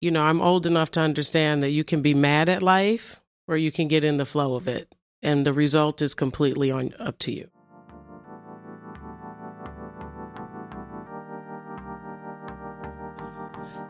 [0.00, 3.56] you know, I'm old enough to understand that you can be mad at life or
[3.56, 4.94] you can get in the flow of it.
[5.22, 7.50] And the result is completely on up to you.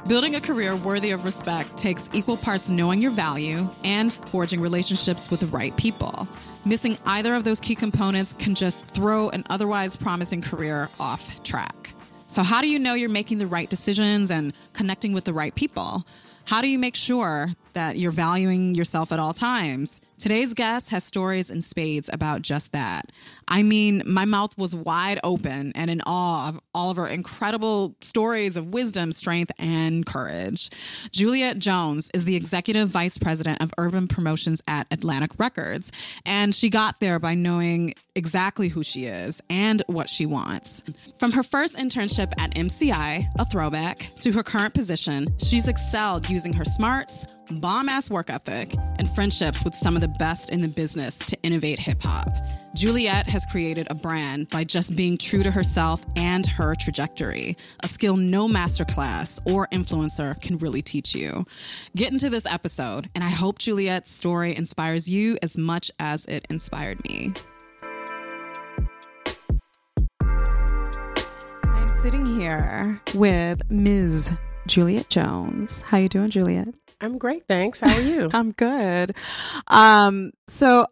[0.08, 5.30] Building a career worthy of respect takes equal parts knowing your value and forging relationships
[5.30, 6.26] with the right people.
[6.64, 11.79] Missing either of those key components can just throw an otherwise promising career off track.
[12.30, 15.52] So, how do you know you're making the right decisions and connecting with the right
[15.52, 16.06] people?
[16.46, 20.00] How do you make sure that you're valuing yourself at all times?
[20.20, 23.10] Today's guest has stories in spades about just that.
[23.48, 27.96] I mean, my mouth was wide open and in awe of all of her incredible
[28.02, 30.68] stories of wisdom, strength, and courage.
[31.10, 35.90] Juliette Jones is the executive vice president of urban promotions at Atlantic Records,
[36.26, 40.84] and she got there by knowing exactly who she is and what she wants.
[41.18, 46.52] From her first internship at MCI, a throwback, to her current position, she's excelled using
[46.52, 47.24] her smarts
[47.58, 51.36] bomb ass work ethic, and friendships with some of the best in the business to
[51.42, 52.28] innovate hip hop.
[52.74, 57.88] Juliette has created a brand by just being true to herself and her trajectory, a
[57.88, 61.44] skill no masterclass or influencer can really teach you.
[61.96, 66.46] Get into this episode, and I hope Juliette's story inspires you as much as it
[66.48, 67.32] inspired me.
[71.64, 74.32] I'm sitting here with Ms.
[74.68, 75.80] Juliette Jones.
[75.82, 76.74] How you doing, Juliette?
[77.00, 77.80] I'm great, thanks.
[77.80, 78.30] How are you?
[78.34, 79.16] I'm good.
[79.66, 80.86] Um, so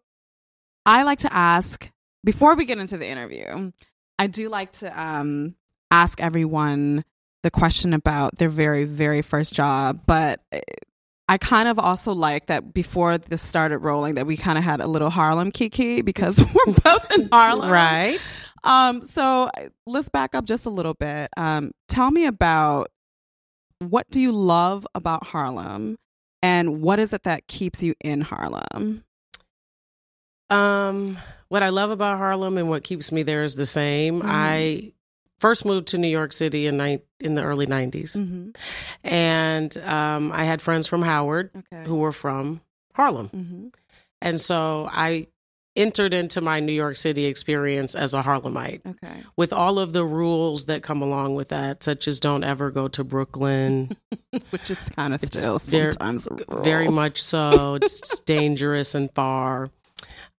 [0.86, 1.90] I like to ask
[2.24, 3.72] before we get into the interview,
[4.18, 5.54] I do like to um,
[5.90, 7.04] ask everyone
[7.42, 10.00] the question about their very, very first job.
[10.06, 10.40] But
[11.28, 14.80] I kind of also like that before this started rolling, that we kind of had
[14.80, 17.70] a little Harlem kiki because we're both in Harlem.
[17.70, 18.18] right.
[18.64, 19.50] Um, so
[19.86, 21.28] let's back up just a little bit.
[21.36, 22.88] Um, tell me about
[23.80, 25.96] what do you love about Harlem
[26.42, 29.04] and what is it that keeps you in Harlem?
[30.50, 34.22] Um, what I love about Harlem and what keeps me there is the same.
[34.22, 34.26] Mhm.
[34.28, 34.92] I
[35.38, 38.16] first moved to New York City in ni- in the early 90s.
[38.16, 38.50] Mm-hmm.
[39.04, 41.84] And um, I had friends from Howard Okay.
[41.84, 42.60] who were from
[42.94, 43.28] Harlem.
[43.28, 43.68] Mm-hmm.
[44.22, 45.26] And so I
[45.78, 49.22] entered into my New York City experience as a Harlemite Okay.
[49.36, 52.88] with all of the rules that come along with that, such as don't ever go
[52.88, 53.96] to Brooklyn.
[54.50, 56.28] Which is kind of still ver- sometimes.
[56.50, 57.74] Very much so.
[57.76, 59.70] It's dangerous and far.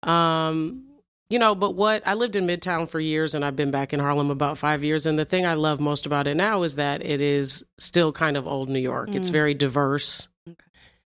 [0.03, 0.85] Um,
[1.31, 4.01] you know, but what I lived in Midtown for years and I've been back in
[4.01, 5.07] Harlem about five years.
[5.07, 8.37] And the thing I love most about it now is that it is still kind
[8.37, 9.15] of old New York.
[9.15, 9.33] It's Mm.
[9.33, 10.29] very diverse.
[10.49, 10.57] Okay.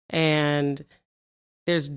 [0.09, 0.85] And
[1.65, 1.89] there's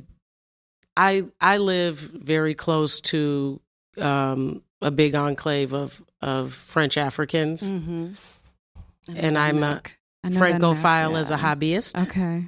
[0.99, 3.61] I I live very close to
[3.97, 7.73] um a big enclave of of French Africans.
[7.73, 8.13] Mm-hmm.
[9.17, 9.81] And I'm a
[10.37, 12.03] Francophile as a hobbyist.
[12.09, 12.45] Okay.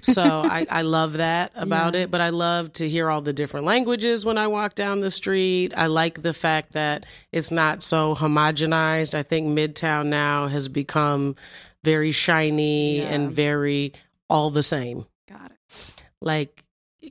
[0.00, 2.02] so I, I love that about Yeah.
[2.02, 2.10] it.
[2.10, 5.74] But I love to hear all the different languages when I walk down the street.
[5.76, 9.14] I like the fact that it's not so homogenized.
[9.14, 11.36] I think Midtown now has become
[11.84, 13.08] very shiny Yeah.
[13.14, 13.92] and very
[14.30, 15.04] all the same.
[15.30, 15.94] Got it.
[16.22, 16.64] Like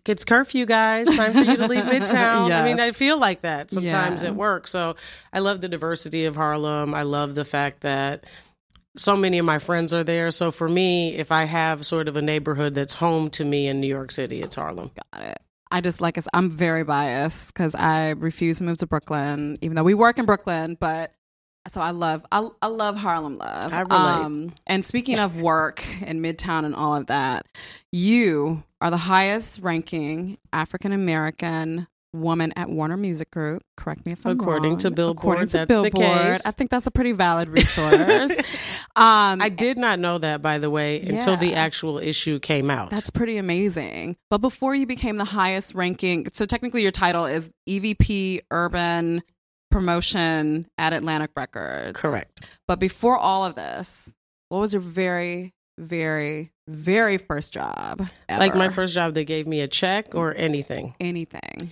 [0.05, 1.07] it's curfew, guys.
[1.15, 2.51] Time for you to leave Midtown.
[2.51, 4.29] I mean, I feel like that sometimes Yeah.
[4.29, 4.67] at work.
[4.67, 4.95] So
[5.33, 6.93] I love the diversity of Harlem.
[6.93, 8.25] I love the fact that
[8.95, 10.31] so many of my friends are there.
[10.31, 13.79] So for me, if I have sort of a neighborhood that's home to me in
[13.79, 14.91] New York City, it's Harlem.
[15.13, 15.39] Got it.
[15.69, 19.57] I just like I said, I'm very biased because I refuse to move to Brooklyn,
[19.61, 20.77] even though we work in Brooklyn.
[20.79, 21.11] But
[21.67, 23.73] so I love I, I love Harlem love.
[23.73, 23.91] I relate.
[23.91, 27.45] Um, and speaking of work and Midtown and all of that,
[27.91, 33.63] you are the highest ranking African American woman at Warner Music Group.
[33.75, 34.79] Correct me if I'm According wrong.
[34.79, 36.45] to Billboard, According to that's the Billboard, case.
[36.45, 38.79] I think that's a pretty valid resource.
[38.95, 42.89] um, I did not know that, by the way, until the actual issue came out.
[42.89, 44.17] That's pretty amazing.
[44.29, 49.21] But before you became the highest ranking, so technically your title is EVP Urban
[49.71, 51.99] Promotion at Atlantic Records.
[51.99, 52.49] correct.
[52.67, 54.13] But before all of this,
[54.49, 58.07] what was your very, very, very first job?
[58.29, 60.95] Like my first job, they gave me a check or anything.
[60.99, 61.71] anything.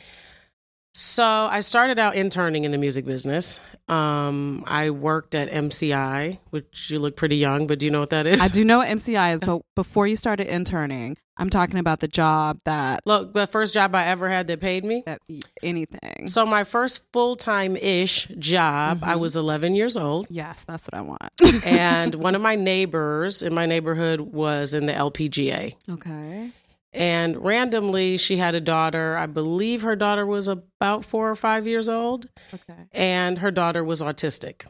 [0.98, 3.60] So I started out interning in the music business.
[3.90, 8.12] Um, I worked at MCI, which you look pretty young, but do you know what
[8.12, 8.42] that is?
[8.42, 12.08] I do know what MCI is, but before you started interning, I'm talking about the
[12.08, 15.04] job that, Look, the first job I ever had that paid me.
[15.06, 15.20] that
[15.62, 16.28] anything.
[16.28, 19.20] So my first full time ish job, I Mhm.
[19.20, 21.32] was 11 years old, yes, that's what I want.
[21.66, 25.74] and one of my neighbors in my neighborhood was in the LPGA.
[25.90, 26.52] okay.
[26.94, 29.18] And randomly, she had a daughter.
[29.18, 32.84] I believe her daughter was about four or five years old, Okay.
[32.94, 34.62] and her daughter was autistic.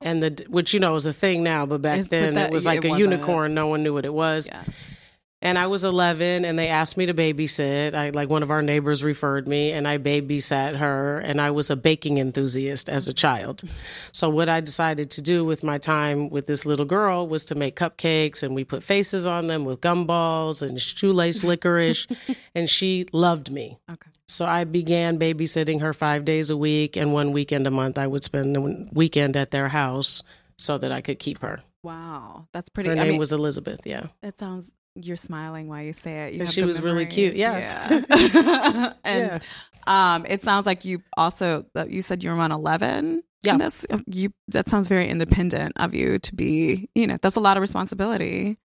[0.00, 2.50] and the which you know is a thing now, but back It's- but then that-
[2.50, 3.52] it was like it a unicorn.
[3.52, 4.48] No one knew what it was.
[4.50, 4.94] Yes.
[5.40, 7.94] And I was 11, and they asked me to babysit.
[7.94, 11.18] I like one of our neighbors referred me, and I babysat her.
[11.18, 13.62] And I was a baking enthusiast as a child.
[14.10, 17.54] So what I decided to do with my time with this little girl was to
[17.54, 22.08] make cupcakes, and we put faces on them with gumballs and shoelace licorice,
[22.54, 23.78] and she loved me.
[23.92, 24.10] Okay.
[24.26, 28.06] So I began babysitting her five days a week, and one weekend a month I
[28.06, 30.22] would spend the weekend at their house
[30.56, 31.60] so that I could keep her.
[31.82, 32.90] Wow, that's pretty.
[32.90, 33.80] Her I name mean, was Elizabeth.
[33.84, 34.08] Yeah.
[34.22, 34.72] It sounds.
[35.00, 36.34] You're smiling while you say it.
[36.34, 38.02] You have she was really cute, yeah.
[38.10, 38.92] Yeah.
[39.04, 39.40] and
[39.86, 41.64] um, it sounds like you also.
[41.88, 43.22] You said you were around 11.
[43.42, 43.52] Yeah.
[43.52, 44.30] And that's you.
[44.48, 46.88] That sounds very independent of you to be.
[46.94, 48.58] You know, that's a lot of responsibility.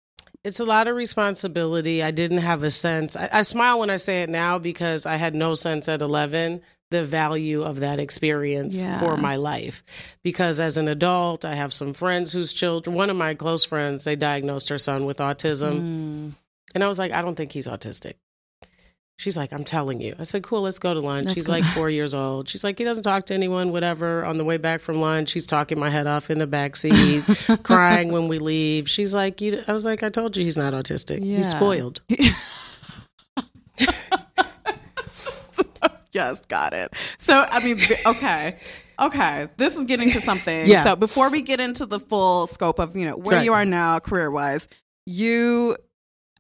[0.44, 2.02] It's a lot of responsibility.
[2.02, 3.16] I didn't have a sense.
[3.16, 6.62] I, I smile when I say it now because I had no sense at 11
[6.92, 9.00] the value of that experience Yeah.
[9.00, 9.84] for my life.
[10.24, 14.04] Because as an adult, I have some friends whose children, one of my close friends,
[14.04, 15.80] they diagnosed her son with autism.
[15.80, 16.32] Mm.
[16.76, 18.14] And I was like, I don't think he's autistic.
[19.18, 20.16] She's like, I'm telling you.
[20.18, 21.26] I said, cool, let's go to lunch.
[21.26, 22.50] Let's He's like four years old.
[22.50, 24.26] She's like, he doesn't talk to anyone, whatever.
[24.26, 27.24] On the way back from lunch, he's talking my head off in the back seat,
[27.64, 28.90] crying when we leave.
[28.90, 31.20] She's like, you, I was like, I told you he's not autistic.
[31.22, 31.38] Yeah.
[31.38, 32.02] He's spoiled.
[36.14, 36.94] Yes, got it.
[37.18, 38.58] So, I mean, okay.
[39.00, 40.68] Okay, this is getting to something.
[40.68, 40.84] Yeah.
[40.84, 43.46] So, before we get into the full scope of, you know, where Right.
[43.46, 44.68] you are now career wise,
[45.08, 45.76] you,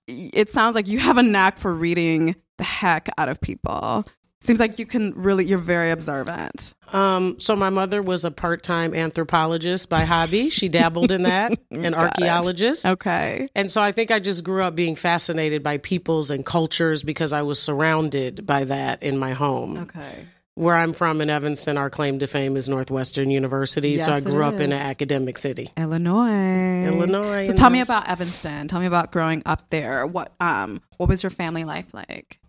[0.07, 4.05] it sounds like you have a knack for reading the heck out of people.
[4.43, 6.73] Seems like you can really, you're very observant.
[6.91, 10.49] Um, so my mother was a part-time anthropologist by hobby.
[10.49, 11.93] She dabbled in that, an it.
[11.93, 12.85] archaeologist.
[12.85, 13.47] Okay.
[13.55, 17.33] And so I think I just grew up being fascinated by peoples and cultures because
[17.33, 19.77] I was surrounded by that in my home.
[19.77, 20.25] Okay.
[20.55, 23.97] Where I'm from in Evanston, our claim to fame is Northwestern University.
[23.97, 25.69] so I grew up in an academic city.
[25.77, 26.85] Illinois.
[26.87, 28.67] Illinois, So tell me about Evanston.
[28.67, 30.05] Tell me about growing up there.
[30.05, 32.39] What um what was your family life like?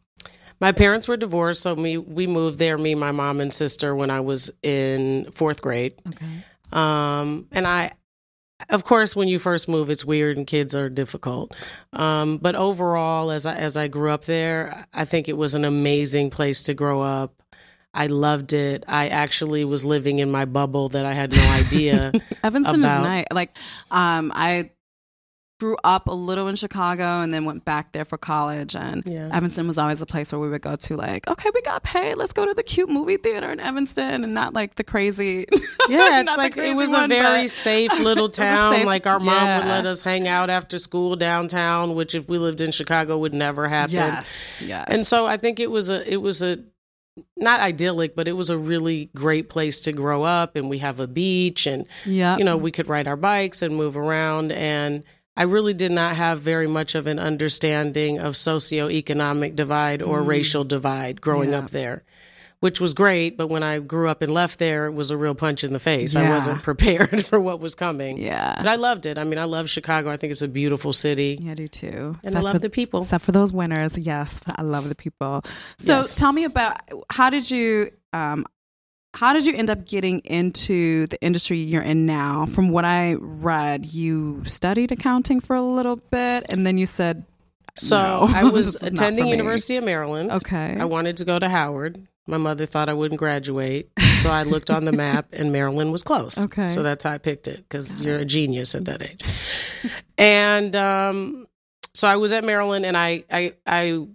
[0.62, 4.10] My parents were divorced, so me we moved there, me, my mom, and sister, when
[4.10, 5.94] I was in fourth grade.
[6.06, 6.24] Okay.
[6.72, 7.90] Um, and I,
[8.70, 11.52] of course, when you first move, it's weird and kids are difficult.
[11.92, 15.64] Um, but overall, as I as I grew up there, I think it was an
[15.64, 17.42] amazing place to grow up.
[17.92, 18.84] I loved it.
[18.86, 22.12] I actually was living in my bubble that I had no idea.
[22.44, 23.24] Evanston about- is nice.
[23.32, 23.56] Like,
[23.90, 24.70] um, I
[25.62, 28.74] grew up a little in Chicago and then went back there for college.
[28.74, 29.28] And Yeah.
[29.32, 30.96] Evanston was always a place where we would go to.
[30.96, 32.16] Like, okay, we got paid.
[32.16, 35.46] Let's go to the cute movie theater in Evanston, and not like the crazy.
[35.88, 38.74] Yeah, it's like it was a very safe little It was a town.
[38.74, 42.38] safe- like our mom would let us hang out after school downtown, which if we
[42.38, 43.94] lived in Chicago would never happen.
[43.94, 44.84] Yes, yes.
[44.88, 46.58] And so I think it was a it was a
[47.36, 50.98] not idyllic, but it was a really great place to grow up and we have
[51.00, 55.02] a beach and yeah, you know, we could ride our bikes and move around and
[55.36, 60.64] I really did not have very much of an understanding of socioeconomic divide or racial
[60.64, 61.52] divide growing Mm.
[61.52, 61.58] Yeah.
[61.58, 62.02] up there,
[62.60, 63.36] which was great.
[63.38, 65.78] But when I grew up and left there, it was a real punch in the
[65.80, 66.14] face.
[66.16, 68.18] I wasn't prepared for what was coming.
[68.18, 68.56] yeah.
[68.58, 69.16] But I loved it.
[69.16, 70.10] I mean, I love Chicago.
[70.10, 71.38] I think it's a beautiful city.
[71.40, 72.16] Yeah, I do too.
[72.22, 73.02] And I love for, the people.
[73.02, 75.42] Except for those winners, yes, but I love the people.
[75.78, 76.14] So Yes.
[76.14, 76.76] tell me about
[77.10, 78.44] how did you um
[79.14, 82.46] how did you end up getting into the industry you're in now?
[82.46, 87.24] From what I read, you studied accounting for a little bit and then you said
[87.76, 89.28] So No, I was this is not attending.
[89.28, 90.30] University of Maryland.
[90.30, 90.76] Okay.
[90.78, 92.06] I wanted to go to Howard.
[92.26, 96.04] My mother thought I wouldn't graduate, so I looked on the map, and Maryland was
[96.04, 96.38] close.
[96.38, 96.68] Okay.
[96.68, 99.24] so that's how I picked it because you're a genius at that age.
[100.16, 101.48] and um,
[101.94, 104.06] so I was at Maryland, and I, I, I,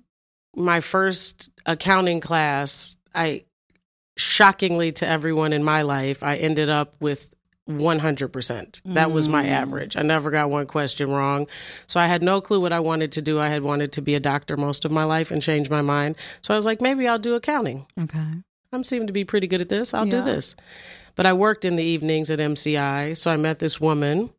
[0.56, 3.44] my first accounting class, I,
[4.18, 7.30] shockingly to everyone in my life, I ended up with
[7.68, 8.82] 100%.
[8.86, 9.50] That was my Mm.
[9.50, 9.98] average.
[9.98, 11.48] I never got one question wrong.
[11.86, 13.40] So I had no clue what I wanted to do.
[13.40, 16.16] I had wanted to be a doctor most of my life and changed my mind.
[16.42, 17.86] So I was like, maybe I'll do accounting.
[18.00, 18.24] Okay.
[18.72, 19.94] I'm seeming to be pretty good at this.
[19.94, 20.12] I'll Yeah.
[20.20, 20.56] do this.
[21.16, 23.14] But I worked in the evenings at MCI.
[23.14, 24.30] So I met this woman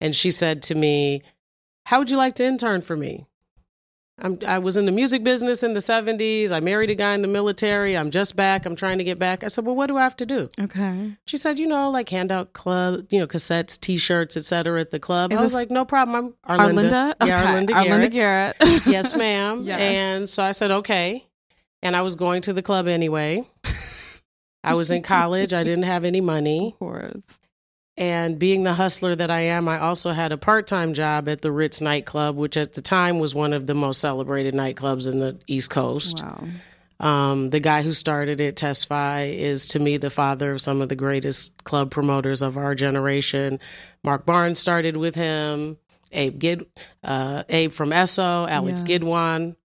[0.00, 1.22] and she said to me,
[1.86, 3.26] How would you like to intern for me?
[4.22, 6.52] I'm, I was in the music business in the 70s.
[6.52, 7.96] I married a guy in the military.
[7.96, 8.66] I'm just back.
[8.66, 9.42] I'm trying to get back.
[9.42, 10.48] I said, Well, what do I have to do?
[10.60, 11.16] Okay.
[11.26, 14.80] She said, You know, like hand out club, you know, cassettes, t shirts, et cetera
[14.80, 15.32] at the club.
[15.32, 16.34] Is I was like, No problem.
[16.44, 16.90] I'm Arlinda.
[16.90, 17.10] Arlinda?
[17.22, 17.28] Okay.
[17.28, 18.58] Yeah, Arlinda Garrett.
[18.58, 18.86] Arlinda Garrett.
[18.86, 19.62] yes, ma'am.
[19.64, 19.80] Yes.
[19.80, 21.26] And so I said, okay.
[21.82, 23.44] And I was going to the club anyway.
[24.62, 25.54] I was in college.
[25.54, 26.72] I didn't have any money.
[26.74, 27.40] of course.
[27.96, 31.42] And being the hustler that I am, I also had a part time job at
[31.42, 35.20] the Ritz nightclub, which at the time was one of the most celebrated nightclubs in
[35.20, 36.22] the East Coast.
[36.22, 36.44] Wow.
[37.00, 40.88] Um, the guy who started it, Testify, is to me the father of some of
[40.90, 43.58] the greatest club promoters of our generation.
[44.04, 45.78] Mark Barnes started with him.
[46.12, 46.66] Abe Gid,
[47.04, 48.98] uh, Abe from Esso, Alex Yeah.
[48.98, 49.56] Gidwan.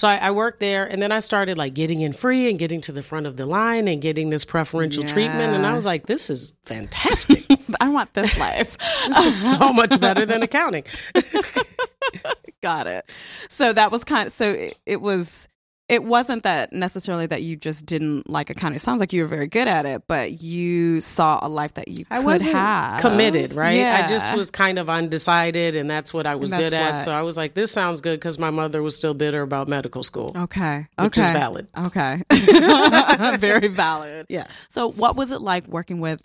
[0.00, 2.80] So I, I worked there, and then I started like getting in free and getting
[2.82, 5.54] to the front of the line and getting this preferential treatment.
[5.54, 7.44] And I was like, "This is fantastic.
[7.82, 8.78] I want this life.
[9.08, 10.84] this is so much better than accounting."
[12.62, 13.10] Got it.
[13.50, 15.48] So that was kind of so it, it was
[15.90, 18.76] it wasn't that necessarily that you just didn't like accounting.
[18.76, 21.88] It sounds like you were very good at it, but you saw a life that
[21.88, 23.76] you I could wasn't have committed, right?
[23.76, 24.02] Yeah.
[24.04, 26.98] I just was kind of undecided, and that's what I was And that's good at.
[26.98, 30.04] So I was like, "This sounds good," because my mother was still bitter about medical
[30.04, 30.86] school, okay.
[30.96, 31.22] which okay.
[31.22, 31.66] is valid.
[31.76, 32.22] Okay.
[33.38, 34.26] very valid.
[34.28, 34.46] Yeah.
[34.68, 36.22] So what was it like working with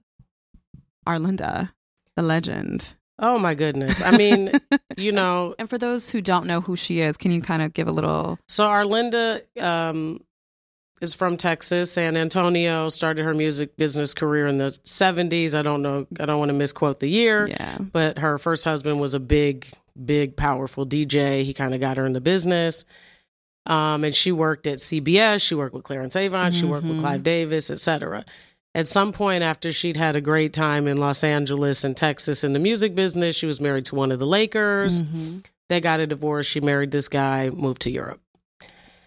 [1.07, 1.72] Arlinda,
[2.15, 2.93] the legend?
[3.19, 4.01] Oh my goodness.
[4.01, 4.51] I mean,
[4.98, 7.74] you know, And for those who don't know who she is, can you kind of
[7.74, 10.19] give a little So Arlinda um,
[11.01, 12.89] is from Texas, San Antonio.
[12.89, 15.57] Started her music business career in the '70s.
[15.57, 16.07] I don't know.
[16.19, 17.77] I don't want to misquote the year, Yeah.
[17.79, 19.67] but her first husband was a big,
[20.03, 21.43] big, powerful DJ.
[21.43, 22.86] He kind of got her in the business.
[23.67, 25.41] Um, and she worked at CBS.
[25.41, 26.53] She worked with Clarence Avant.
[26.53, 27.01] She worked with Mhm.
[27.01, 28.24] Clive Davis, etc.
[28.75, 32.51] At some point, after she'd had a great time in Los Angeles and Texas in
[32.53, 35.01] the music business, she was married to one of the Lakers.
[35.01, 35.46] Mhm.
[35.70, 36.46] They got a divorce.
[36.46, 38.22] She married this guy, moved to Europe.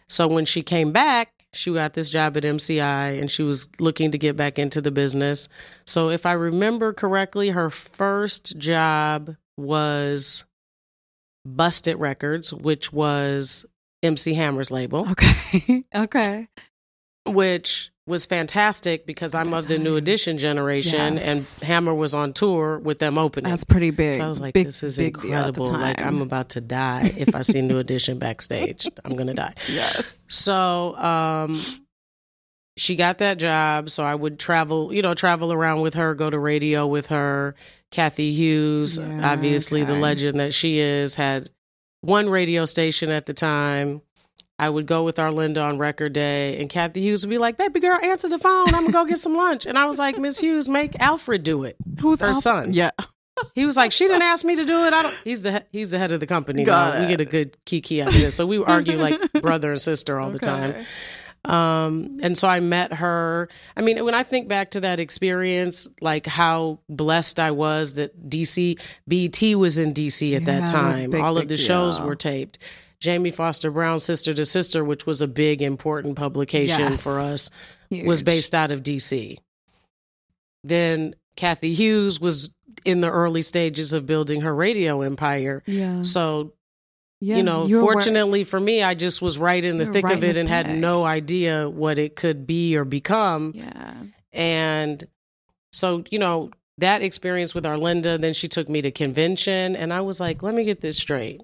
[0.08, 4.10] So when she came back, she got this job at MCI and she was looking
[4.12, 5.48] to get back into the business.
[5.86, 10.44] So if I remember correctly, her first job was
[11.44, 13.66] Bust It Records, which was
[14.02, 15.84] MC Hammer's label, Okay.
[15.94, 16.48] okay.
[17.26, 21.62] which was fantastic because I'm of the new edition generation Yes.
[21.62, 23.50] and Hammer was on tour with them opening.
[23.50, 24.14] That's pretty big.
[24.14, 25.72] So I was like, Big- this is big deal at the incredible.
[25.80, 26.02] Like.
[26.02, 28.88] I'm about to die if I see New Edition backstage.
[29.04, 29.52] I'm going to die.
[29.68, 30.18] yes.
[30.28, 31.56] So, um,
[32.76, 33.90] she got that job.
[33.90, 37.54] So I would travel, you know, travel around with her, go to radio with her.
[37.90, 41.50] Cathy Hughes, Yeah, obviously the legend that she is, had
[42.02, 44.02] one radio station at the time.
[44.58, 47.80] I would go with Arlinda on record day, and Cathy Hughes would be like, "Baby
[47.80, 48.66] girl, answer the phone.
[48.74, 51.64] I'm gonna go get some lunch." And I was like, "Miss Hughes, make Alfred do
[51.64, 52.72] it." Who's Her son.
[52.72, 52.90] Yeah.
[53.54, 54.92] He was like, "She didn't ask me to do it.
[54.92, 57.00] I don't." He's the he's the head of the company Got now.
[57.02, 60.18] We get a good kiki out of this, so we argue like brother and sister
[60.18, 60.74] all the time.
[61.44, 63.48] Um, and so I met her.
[63.76, 68.28] I mean, when I think back to that experience, like how blessed I was that
[68.28, 71.10] DC BT was in DC at Yeah, that time.
[71.10, 72.58] big, All of the shows were taped.
[73.00, 77.02] Jamie Foster Brown, Sister to Sister, which was a big important publication Yes.
[77.02, 77.50] for us,
[77.90, 79.38] was based out of DC.
[80.64, 82.50] Then Cathy Hughes was
[82.84, 85.62] in the early stages of building her radio empire.
[85.66, 86.02] Yeah.
[86.02, 86.52] So
[87.20, 87.36] yeah.
[87.36, 90.16] you know, fortunately for me, I just was right in the You were thick right
[90.16, 93.52] of it and had no idea what it could be or become.
[93.54, 93.94] Yeah.
[94.32, 95.04] And
[95.72, 100.00] so, you know, that experience with Arlinda, then she took me to convention and I
[100.02, 101.42] was like, let me get this straight.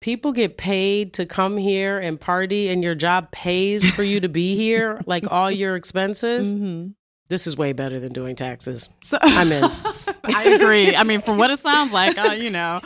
[0.00, 4.28] People get paid to come here and party and your job pays for you to
[4.28, 6.54] be here, like all your expenses.
[6.54, 6.94] Mhm.
[7.28, 8.88] This is way better than doing taxes.
[9.02, 9.62] So I'm in.
[10.24, 10.96] I agree.
[10.96, 12.80] I mean, from what it sounds like, uh, you know.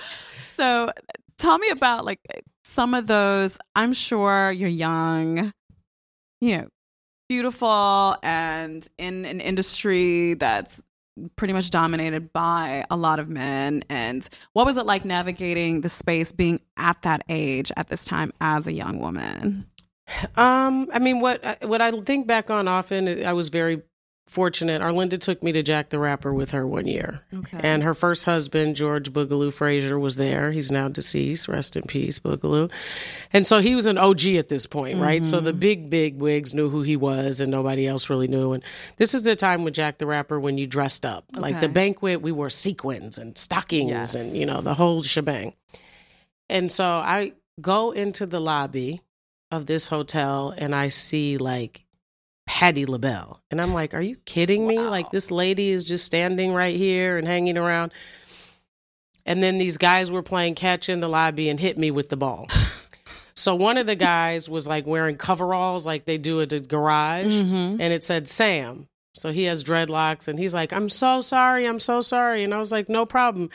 [0.53, 0.91] So,
[1.39, 2.21] tell me about like
[2.65, 3.59] some of those.
[3.77, 5.53] I'm sure you're young,
[6.41, 6.69] you know,
[7.29, 10.83] beautiful, and in an industry that's
[11.37, 13.83] pretty much dominated by a lot of men.
[13.89, 18.33] And what was it like navigating the space, being at that age at this time
[18.41, 19.67] as a young woman?
[20.37, 23.83] Um, I mean, what what I think back on often, I was very
[24.27, 24.81] fortunate.
[24.81, 27.61] Arlinda took me to Jack the Rapper with her one year, Okay.
[27.63, 30.51] and her first husband, George Boogaloo Frazier, was there.
[30.51, 31.47] He's now deceased.
[31.47, 32.71] Rest in peace, Boogaloo.
[33.33, 35.25] And so he was an OG at this point, right?
[35.25, 35.59] So the mm-hmm.
[35.61, 38.53] big big wigs knew who he was, and nobody else really knew.
[38.53, 38.63] And
[38.97, 42.23] this is the time with Jack the Rapper when you dressed up, like the banquet.
[42.23, 44.15] We wore sequins and stockings, Yes.
[44.15, 45.55] and you know the whole shebang.
[46.49, 49.01] And so I go into the lobby
[49.51, 51.85] of this hotel and I see like
[52.47, 53.41] Patti LaBelle.
[53.51, 54.77] And I'm like, are you kidding me?
[54.79, 54.91] Wow.
[54.91, 57.93] Like this lady is just standing right here and hanging around.
[59.27, 62.17] And then these guys were playing catch in the lobby and hit me with the
[62.17, 62.47] ball.
[63.35, 67.33] so one of the guys was like wearing coveralls like they do at the garage
[67.41, 67.79] Mhm.
[67.81, 68.87] and it said Sam.
[69.15, 72.45] So he has dreadlocks and he's like, I'm so sorry, I'm so sorry.
[72.45, 73.49] And I was like, no problem.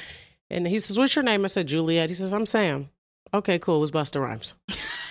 [0.49, 1.43] And he says, What's your name?
[1.43, 2.09] I said, Juliet.
[2.09, 2.89] He says, I'm Sam.
[3.33, 3.77] Okay, cool.
[3.77, 4.55] It was Busta Rhymes.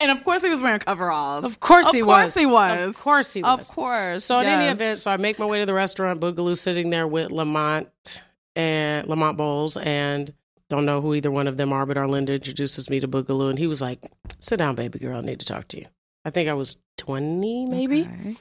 [0.00, 1.44] And of course, he was wearing coveralls.
[1.44, 2.36] Of course Of he course was.
[2.36, 2.88] Of course he was.
[2.88, 3.70] Of course he was.
[3.70, 4.24] Of course.
[4.24, 7.06] So in any event, so I make my way to the restaurant, Boogaloo sitting there
[7.06, 8.22] with Lamont
[8.56, 10.32] and Lamont Bowles and
[10.70, 13.58] don't know who either one of them are, but Arlinda introduces me to Boogaloo and
[13.58, 14.02] he was like,
[14.38, 15.86] Sit down, baby girl, I need to talk to you.
[16.24, 18.02] I think I was 20 maybe.
[18.02, 18.36] Okay.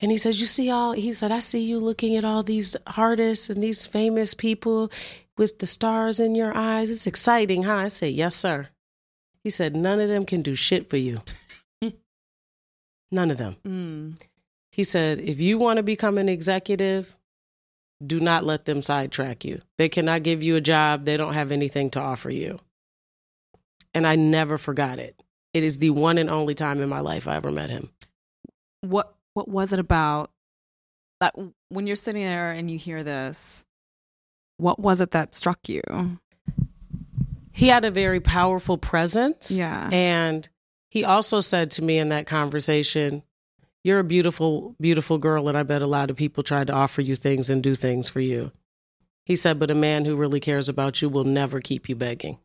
[0.00, 2.76] And he says, You see all, he said, I see you looking at all these
[2.96, 4.90] artists and these famous people
[5.36, 6.90] with the stars in your eyes.
[6.90, 7.76] It's exciting, huh?
[7.76, 8.68] I said, Yes, sir.
[9.46, 11.22] He said, None of them can do shit for you.
[13.12, 13.54] None of them.
[13.64, 14.20] Mm.
[14.72, 17.16] He said, If you want to become an executive,
[18.04, 19.60] do not let them sidetrack you.
[19.78, 22.58] They cannot give you a job, they don't have anything to offer you.
[23.94, 25.22] And I never forgot it.
[25.54, 27.90] It is the one and only time in my life I ever met him.
[28.80, 30.32] What what was it about
[31.20, 31.36] that
[31.68, 33.64] when you're sitting there and you hear this?
[34.56, 35.82] What was it that struck you?
[37.56, 39.50] He had a very powerful presence.
[39.50, 39.88] Yeah.
[39.90, 40.46] And
[40.90, 43.22] he also said to me in that conversation,
[43.82, 47.00] You're a beautiful, beautiful girl, and I bet a lot of people tried to offer
[47.00, 48.52] you things and do things for you.
[49.24, 52.38] He said, But a man who really cares about you will never keep you begging.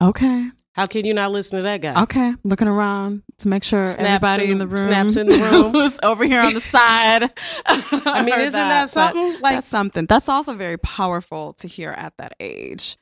[0.00, 0.48] Okay.
[0.74, 2.00] How can you not listen to that guy?
[2.04, 2.34] Okay.
[2.44, 5.72] Looking around to make sure Snaps everybody in in the- room snaps in the room.
[5.72, 7.24] who's over here on the side.
[7.66, 9.32] I mean, isn't that but something?
[9.42, 10.06] Like- that's something.
[10.06, 12.96] That's also very powerful to hear at that age.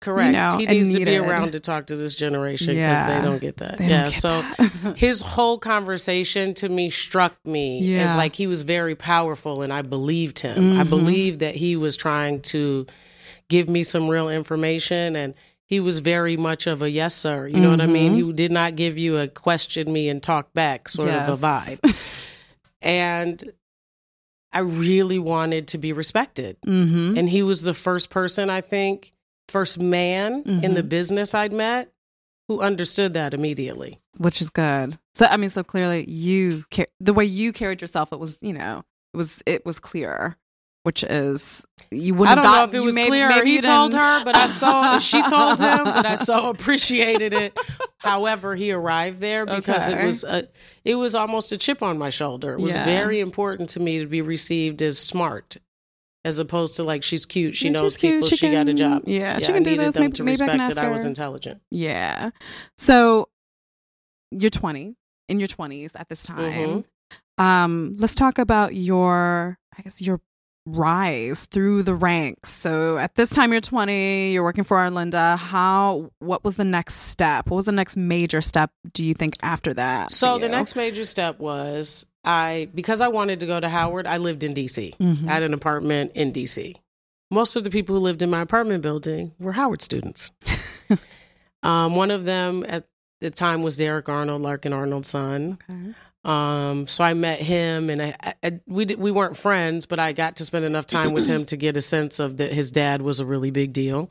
[0.00, 0.32] Correct.
[0.32, 3.18] know, he needs to be around to talk to this generation because Yeah.
[3.18, 3.78] they don't get that.
[3.78, 4.04] They yeah.
[4.04, 4.94] get so that.
[4.96, 8.04] his whole conversation to me struck me Yeah.
[8.04, 10.78] as like he was very powerful and I believed him.
[10.78, 10.88] I Mhm.
[10.90, 12.86] believed that he was trying to
[13.48, 17.46] give me some real information and he was very much of a yes sir.
[17.48, 18.12] You know what I mean?
[18.14, 18.26] Mhm.
[18.26, 22.24] He did not give you a question me and talk back sort of a vibe.
[22.80, 23.52] And
[24.52, 26.56] I really wanted to be respected.
[26.66, 27.18] mm-hmm.
[27.18, 29.12] And he was the first person, I think,
[29.48, 30.88] first man in the Mhm.
[30.88, 31.90] business I'd met
[32.48, 33.98] who understood that immediately.
[34.16, 34.96] Which is good.
[35.14, 38.52] So I mean, so clearly you car- the way you carried yourself, it was you
[38.52, 40.36] know it was it was clear,
[40.82, 42.38] which is you wouldn't.
[42.38, 44.34] I don't have know if it you was maybe- clear maybe he told her, but
[44.36, 47.58] I saw she told him, but I so appreciated it.
[47.98, 50.48] However, he arrived there because it was a,
[50.84, 52.54] it was almost a chip on my shoulder.
[52.54, 52.84] It was Yeah.
[52.84, 55.56] very important to me to be received as smart,
[56.24, 59.02] as opposed to like she's cute, she Yeah, knows people, she she, got a job.
[59.06, 59.94] yeah, she I can do needed this.
[59.94, 61.60] them Maybe- to maybe I can respect ask that I was intelligent.
[61.70, 62.30] Yeah.
[62.76, 63.28] So
[64.30, 64.94] you're 20
[65.28, 66.84] in your 20s at this time.
[67.38, 67.42] Mhm.
[67.42, 70.20] Um, let's talk about your, I guess, your
[70.66, 72.50] rise through the ranks.
[72.50, 74.32] So at this time, you're 20.
[74.32, 75.38] You're working for Arlinda.
[75.38, 76.10] How?
[76.18, 77.48] What was the next step?
[77.48, 78.70] What was the next major step?
[78.92, 80.12] Do you think after that?
[80.12, 84.18] So the next major step was I because I wanted to go to Howard, I
[84.18, 84.94] lived in DC.
[84.98, 85.26] Mhm.
[85.26, 86.76] I had an apartment in DC.
[87.30, 90.30] Most of the people who lived in my apartment building were Howard students.
[91.62, 92.84] um, one of them at
[93.20, 95.58] the time was Derek Arnold, Larkin Arnold's son.
[95.70, 95.94] Okay.
[96.24, 100.36] Um, so I met him, and I, I, we we weren't friends, but I got
[100.36, 103.20] to spend enough time with him to get a sense of that his dad was
[103.20, 104.10] a really big deal.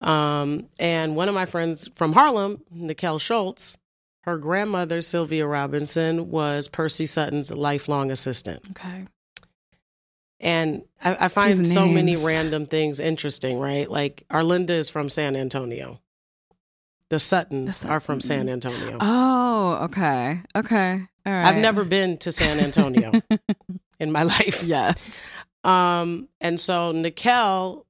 [0.00, 3.76] Um, and one of my friends from Harlem, Nikel Schultz,
[4.22, 8.68] her grandmother Sylvia Robinson was Percy Sutton's lifelong assistant.
[8.70, 9.06] Okay.
[10.40, 13.90] And I, I find so many random things interesting, right?
[13.90, 16.00] Like Arlinda is from San Antonio.
[17.10, 18.96] The Suttons The are from San Antonio.
[19.00, 20.40] Oh, okay.
[20.56, 21.00] Okay.
[21.26, 21.46] All right.
[21.46, 23.12] I've never been to San Antonio
[24.00, 24.62] in my life.
[24.62, 25.26] yes.
[25.64, 27.84] Um, and so Nikel,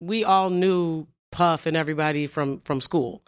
[0.00, 3.22] we all knew Puff and everybody from from school.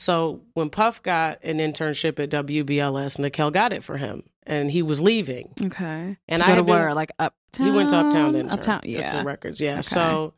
[0.00, 4.80] So when Puff got an internship at WBLS, Nikel got it for him, and he
[4.80, 5.52] was leaving.
[5.62, 6.16] Okay.
[6.26, 6.94] And to I go to been- where?
[6.94, 7.66] Like uptown.
[7.66, 8.50] He went to Uptown intern.
[8.50, 8.76] Uptown.
[8.78, 9.22] Uptown Yeah.
[9.24, 9.60] Records.
[9.60, 9.72] Yeah.
[9.74, 9.82] Okay.
[9.82, 10.32] So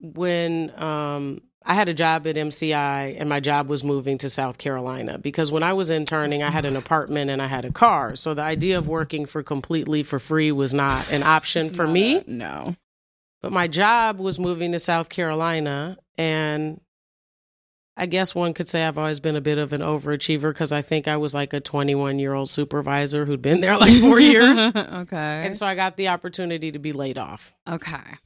[0.00, 4.58] when um, I had a job at MCI and my job was moving to South
[4.58, 8.14] Carolina because when I was interning, I had an apartment and I had a car.
[8.16, 12.18] So the idea of working for completely for free was not an option for me.
[12.18, 12.76] a- no.
[13.42, 16.80] But my job was moving to South Carolina and
[17.96, 20.82] I guess one could say I've always been a bit of an overachiever because I
[20.82, 24.58] think I was like a 21 year old supervisor who'd been there like four years.
[24.76, 25.46] okay.
[25.46, 28.16] And so I got the opportunity to be laid off, okay.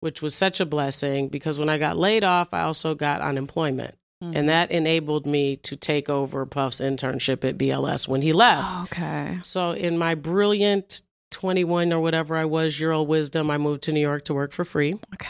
[0.00, 3.94] which was such a blessing because when I got laid off, I also got unemployment.
[4.22, 4.36] Mm-hmm.
[4.36, 8.62] And that enabled me to take over Puff's internship at BLS when he left.
[8.62, 9.38] Oh, okay.
[9.42, 13.92] So, in my brilliant 21 or whatever I was year old wisdom, I moved to
[13.92, 14.92] New York to work for free.
[15.14, 15.28] Okay.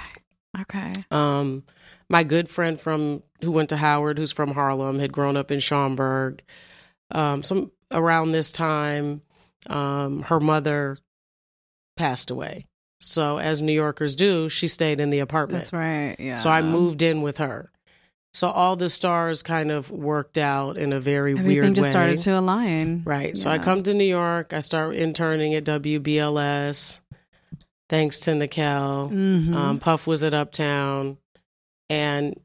[0.62, 0.92] Okay.
[1.12, 1.62] Um,
[2.10, 5.60] my good friend from who went to Howard, who's from Harlem, had grown up in
[5.60, 6.42] Schaumburg.
[7.12, 9.22] Um, some around this time,
[9.68, 10.98] um, her mother
[11.96, 12.66] passed away.
[13.00, 15.62] So, as New Yorkers do, she stayed in the apartment.
[15.62, 16.16] That's right.
[16.18, 16.34] Yeah.
[16.34, 17.70] So I moved in with her.
[18.34, 21.66] So all the stars kind of worked out in a very Everything weird way.
[21.66, 23.02] Everything just started to align.
[23.04, 23.36] Right.
[23.36, 24.52] So I come to New York.
[24.52, 27.00] I start interning at WBLS.
[27.88, 29.10] Thanks to Nikel.
[29.12, 29.52] Mhm.
[29.54, 31.18] Um, Puff was at Uptown,
[31.90, 32.40] and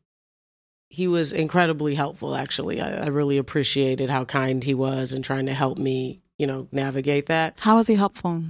[0.89, 2.36] he was incredibly helpful.
[2.36, 6.47] Actually, I, I really appreciated how kind he was and trying to help me, you
[6.47, 7.58] know, navigate that.
[7.60, 8.43] How was he helpful?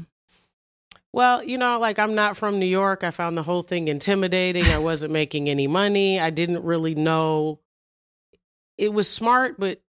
[1.12, 3.04] Well, you know, like I'm not from New York.
[3.04, 4.66] I found the whole thing intimidating.
[4.66, 6.20] I wasn't making any money.
[6.20, 7.60] I didn't really know.
[8.78, 9.82] It was smart, but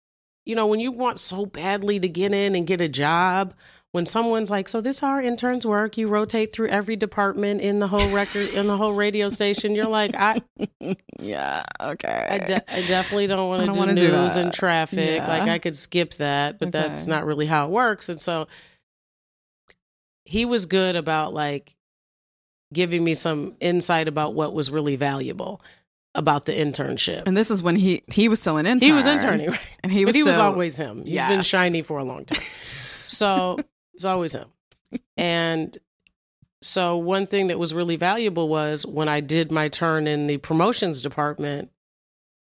[0.45, 3.55] you know, when you want so badly to get in and get a job,
[3.97, 7.79] when someone's like, "So this is our interns work," you rotate through every department in
[7.79, 9.75] the whole record in the whole radio station.
[9.75, 10.39] You're like, I,
[11.19, 11.65] Yeah.
[11.81, 12.29] Okay.
[12.31, 15.17] I, de- I definitely don't want to do news do and traffic.
[15.17, 15.27] Yeah.
[15.27, 18.09] Like I could skip that, but that's not really how it works.
[18.11, 18.47] And so
[20.25, 21.75] he was good about like
[22.73, 25.63] giving me some insight about what was really valuable
[26.15, 27.23] about the internship.
[27.27, 28.87] and this is when he he was still an intern.
[28.87, 29.61] he was interning, right?
[29.83, 30.15] and he was.
[30.15, 31.05] but he was always him.
[31.07, 32.43] He's been shiny for a long time.
[33.09, 33.57] So
[33.97, 34.49] it's always him.
[35.17, 35.77] And
[36.63, 40.37] so one thing that was really valuable was when I did my turn in the
[40.37, 41.71] promotions department.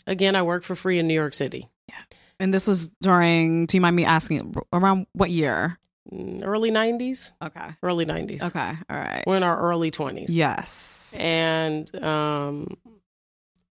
[0.08, 1.68] Again, I worked for free in New York City.
[1.90, 1.96] Yeah.
[2.40, 3.66] And this was during.
[3.66, 5.78] Do you mind me asking around what year?
[6.12, 7.34] Mm, Early 90s?
[7.44, 7.70] Okay.
[7.84, 8.44] Early 90s.
[8.44, 8.72] Okay.
[8.90, 9.24] All right.
[9.28, 10.28] We're in our early 20s.
[10.30, 11.16] Yes.
[11.20, 12.68] And um,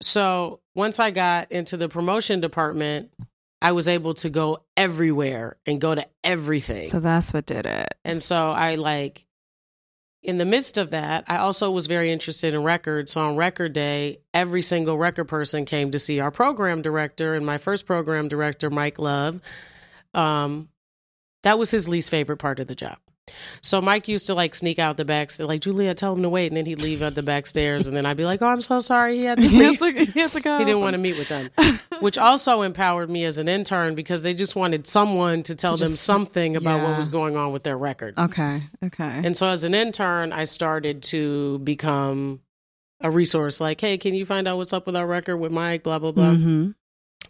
[0.02, 3.10] so once I got into the promotion department,
[3.62, 6.86] I was able to go everywhere and go to everything.
[6.86, 7.94] So that's what did it.
[8.04, 9.26] and so I like,
[10.22, 13.12] in the midst of that, I also was very interested in records.
[13.12, 17.34] So on record day, every single record person came to see our program director.
[17.34, 19.40] And my first program director, Mike Love,
[20.12, 20.68] um,
[21.42, 22.98] that was his least favorite part of the job.
[23.62, 26.48] So Mike used to like sneak out the back, like Julia, tell him to wait,
[26.48, 28.60] and then he'd leave at the back stairs, and then I'd be like, "Oh, I'm
[28.60, 30.58] so sorry, he had to He to, he to go.
[30.58, 31.48] He didn't want to meet with them,"
[32.00, 35.84] which also empowered me as an intern because they just wanted someone to tell To
[35.84, 36.88] them just- something about yeah.
[36.88, 38.18] what was going on with their record.
[38.18, 38.60] Okay.
[38.84, 39.20] Okay.
[39.24, 42.40] And so as an intern, I started to become
[43.00, 45.82] a resource like, hey, can you find out what's up with our record with Mike,
[45.84, 46.34] blah, blah, blah.
[46.34, 46.74] Mhm.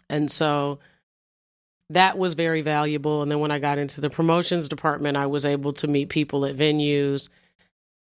[0.09, 0.79] And so
[1.93, 3.21] that was very valuable.
[3.21, 6.45] And then when I got into the promotions department, I was able to meet people
[6.45, 7.29] at venues.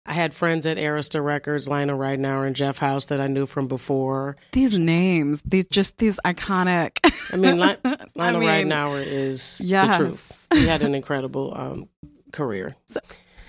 [0.07, 3.69] I had friends at Arista Records, Lionel Ridenour and Jeff House that I knew from
[3.69, 4.37] before.
[4.53, 6.97] These names, these just these iconic.
[7.33, 9.99] I mean, Li- I Lionel mean, Ridenour is Yes.
[9.99, 10.47] the truth.
[10.55, 11.89] He had an incredible um,
[12.33, 12.75] career.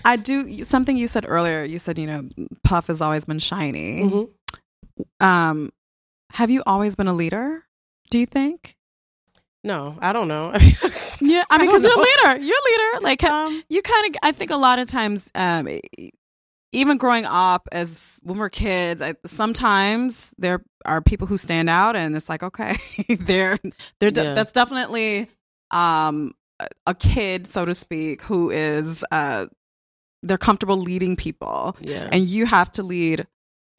[0.04, 1.62] I do something you said earlier.
[1.64, 2.26] You said you know
[2.64, 4.02] Puff has always been shiny.
[4.04, 4.28] Mhm.
[5.20, 5.70] Um,
[6.32, 7.64] have you always been a leader?
[8.10, 8.76] Do you think?
[9.62, 10.52] No, I don't know.
[11.22, 12.42] Yeah, I mean, because you're a leader.
[12.44, 13.00] You're a leader.
[13.04, 14.18] Like um, you kind of.
[14.22, 15.68] I think a lot of times, um,
[16.72, 21.94] even growing up as when we're kids, I, sometimes there are people who stand out,
[21.94, 22.74] and it's like, okay,
[23.20, 23.58] they're
[23.98, 24.32] they're de- Yeah.
[24.34, 25.28] that's definitely
[25.72, 29.44] um a- a kid, so to speak, who is uh
[30.22, 32.08] they're comfortable leading people, yeah.
[32.12, 33.26] and you have to lead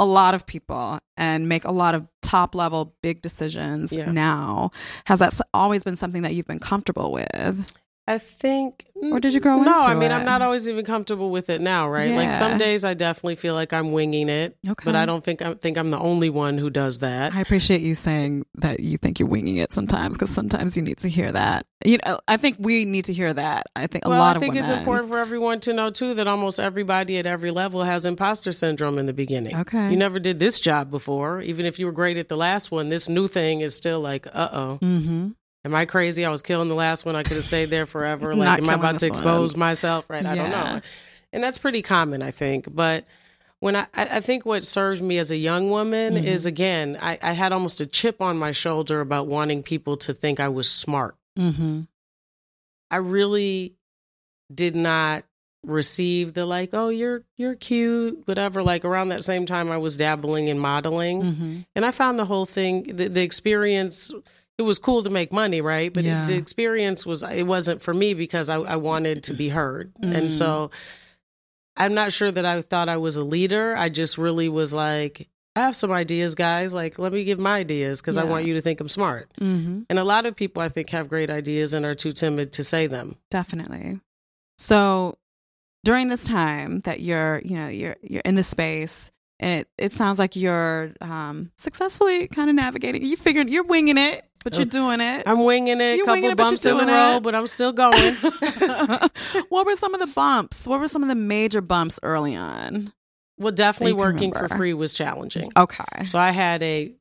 [0.02, 4.12] a lot of people and make a lot of top level big decisions Yeah.
[4.12, 4.72] now
[5.06, 7.72] has that always been something that you've been comfortable with
[8.08, 9.70] I think, Or did you grow into?
[9.70, 10.14] No, I mean, it?
[10.14, 12.12] I'm not always even comfortable with it now, right?
[12.16, 15.42] Like some days, I definitely feel like I'm winging it, okay but I don't think
[15.42, 17.34] I think I'm the only one who does that.
[17.34, 20.98] I appreciate you saying that you think you're winging it sometimes because sometimes you need
[21.00, 21.66] to hear that.
[21.86, 23.68] You know, I think we need to hear that.
[23.76, 26.14] I think a well, lot I think of it's important for everyone to know too
[26.16, 29.56] that almost everybody at every level has imposter syndrome in the beginning.
[29.56, 29.90] Okay.
[29.90, 32.90] You never did this job before, even if you were great at the last one.
[32.90, 34.80] This new thing is still like, uh oh.
[34.82, 35.30] Mm-hmm.
[35.64, 36.26] Am I crazy?
[36.26, 37.16] I was killing the last one.
[37.16, 38.34] I could have stayed there forever.
[38.36, 39.60] Like, am I about to expose one.
[39.60, 40.10] myself?
[40.10, 40.26] Right?
[40.26, 40.82] I don't know.
[41.34, 42.74] And that's pretty common, I think.
[42.74, 43.06] But
[43.60, 46.24] when I, I think what served me as a young woman Mhm.
[46.24, 50.14] is again, I, I had almost a chip on my shoulder about wanting people to
[50.14, 51.16] think I was smart.
[51.38, 51.82] Mm-hmm.
[52.90, 53.76] I really
[54.54, 55.24] did not
[55.64, 58.64] receive the like, oh, you're you're cute, whatever.
[58.64, 61.58] Like around that same time, I was dabbling in modeling, Mm-hmm.
[61.76, 64.12] and I found the whole thing, the, the experience.
[64.62, 65.92] It was cool to make money, right?
[65.92, 66.24] But Yeah.
[66.24, 69.94] it, the experience was it wasn't for me because I, I wanted to be heard,
[69.96, 70.16] Mm.
[70.16, 70.70] and so
[71.78, 73.76] I'm not sure that I thought I was a leader.
[73.76, 76.74] I just really was like, I have some ideas, guys.
[76.74, 79.32] Like, let me give my ideas because I want you to think I'm smart.
[79.40, 79.82] Mm-hmm.
[79.90, 82.64] And a lot of people, I think, have great ideas and are too timid to
[82.64, 83.16] say them.
[83.32, 84.00] Definitely.
[84.58, 85.18] So
[85.84, 89.92] during this time that you're, you know, you're you're in the space, and it, it
[89.94, 93.04] sounds like you're um, successfully kind of navigating.
[93.06, 95.24] You figuring you're winging it, but you're doing it.
[95.26, 95.98] I'm winging it.
[95.98, 97.24] You couple winging it, bumps in the road, it.
[97.24, 97.94] but I'm still going.
[99.50, 100.68] what were some of the bumps?
[100.68, 102.94] What were some of the major bumps early on?
[103.42, 105.50] well, definitely working for free was challenging.
[105.58, 106.04] Okay.
[106.04, 106.94] So I had a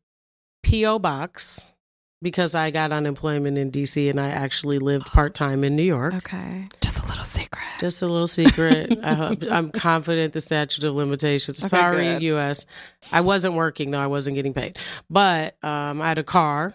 [0.65, 1.75] PO box
[2.23, 6.15] because I got unemployment in DC and I actually lived part time in New York.
[6.15, 6.67] Okay.
[6.81, 7.67] Just a little secret.
[7.79, 8.99] Just a little secret.
[9.03, 11.63] I hope, I'm confident the statute of limitations.
[11.63, 12.23] Okay, Sorry, good.
[12.23, 12.65] U.S.
[13.13, 14.01] I wasn't working though.
[14.01, 14.79] I wasn't getting paid,
[15.11, 16.75] but um, I had a car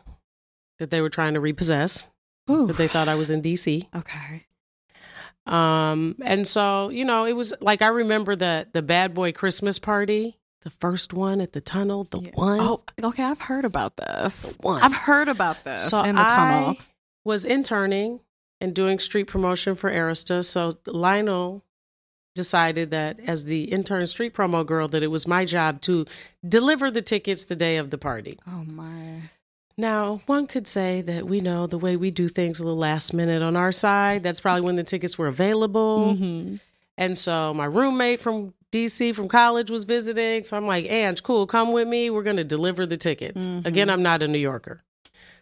[0.80, 2.10] that they were trying to repossess,
[2.50, 2.68] Ooh.
[2.68, 3.88] but they thought I was in D.C.
[3.96, 4.46] Okay.
[5.46, 9.78] Um, and so you know, it was like I remember the the bad boy Christmas
[9.78, 12.32] party, the first one at the tunnel, the Yeah.
[12.34, 12.60] one.
[12.62, 13.24] Oh, okay.
[13.24, 14.42] I've heard about this.
[14.54, 14.82] The one.
[14.82, 16.72] I've heard about this so in the tunnel.
[16.72, 16.78] I
[17.24, 18.22] was interning
[18.60, 20.44] and doing street promotion for Arista.
[20.44, 21.64] So Lionel
[22.34, 26.06] decided that as the intern street promo girl that it was my job to
[26.48, 28.38] deliver the tickets the day of the party.
[28.48, 29.22] Oh my.
[29.78, 33.14] Now, one could say that we know the way we do things a little last
[33.14, 34.24] minute on our side.
[34.24, 36.16] That's probably when the tickets were available.
[36.16, 36.60] Mhm.
[36.98, 40.46] And so my roommate from DC from college was visiting.
[40.46, 42.10] So I'm like, Ange, cool, come with me.
[42.10, 43.48] We're going to deliver the tickets.
[43.48, 43.66] Mhm.
[43.66, 44.80] Again, I'm not a New Yorker.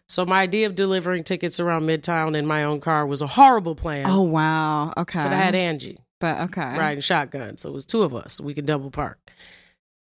[0.07, 3.75] So my idea of delivering tickets around Midtown in my own car was a horrible
[3.75, 4.05] plan.
[4.07, 4.91] Oh wow.
[4.97, 5.23] Okay.
[5.23, 6.77] But I had Angie But okay.
[6.77, 7.57] riding shotgun.
[7.57, 8.41] So it was two of us.
[8.41, 9.17] We could double park.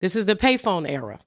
[0.01, 1.19] This is the payphone era.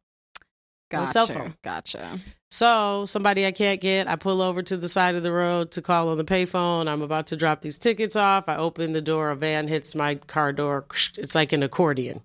[0.92, 1.12] No Gotcha.
[1.12, 1.56] cell phone.
[1.64, 2.20] Gotcha.
[2.54, 5.82] So somebody I can't get, I pull over to the side of the road to
[5.82, 6.88] call on the payphone.
[6.88, 8.48] I'm about to drop these tickets off.
[8.48, 9.32] I open the door.
[9.32, 10.86] A van hits my car door.
[11.18, 12.22] It's like an accordion.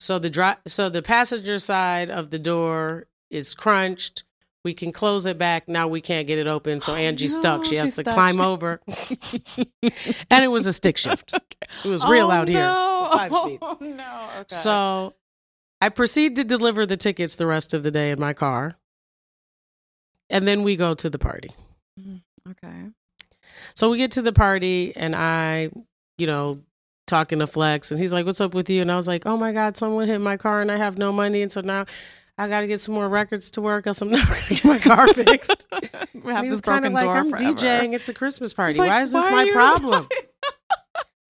[0.00, 4.24] So the dri- so the passenger side of the door is crunched.
[4.66, 5.66] We can close it back.
[5.66, 6.78] Now we can't get it open.
[6.78, 7.64] So Oh, Angie's no, stuck.
[7.64, 8.12] She has to stuck.
[8.12, 8.82] climb over.
[10.30, 11.32] and it was a stick shift.
[11.86, 12.60] It was real oh, out here.
[12.60, 13.08] No.
[13.12, 13.58] Five speed.
[13.62, 14.28] Oh no.
[14.40, 14.44] Okay.
[14.48, 15.14] So
[15.80, 18.76] I proceed to deliver the tickets the rest of the day in my car.
[20.30, 21.50] And then we go to the party.
[21.98, 22.50] Mm-hmm.
[22.52, 22.86] okay.
[23.74, 25.70] So we get to the party and I,
[26.18, 26.60] you know,
[27.06, 28.80] talking to Flex and he's like, What's up with you?
[28.80, 31.12] And I was like, Oh my God, someone hit my car and I have no
[31.12, 31.42] money.
[31.42, 31.84] And so now
[32.38, 34.64] I got to get some more records to work else I'm never going to get
[34.64, 35.66] my car fixed.
[36.14, 37.54] we have this broken of like, door I'm forever.
[37.54, 37.94] DJing.
[37.94, 38.78] It's a Christmas party.
[38.78, 40.08] Like, why is this why my problem?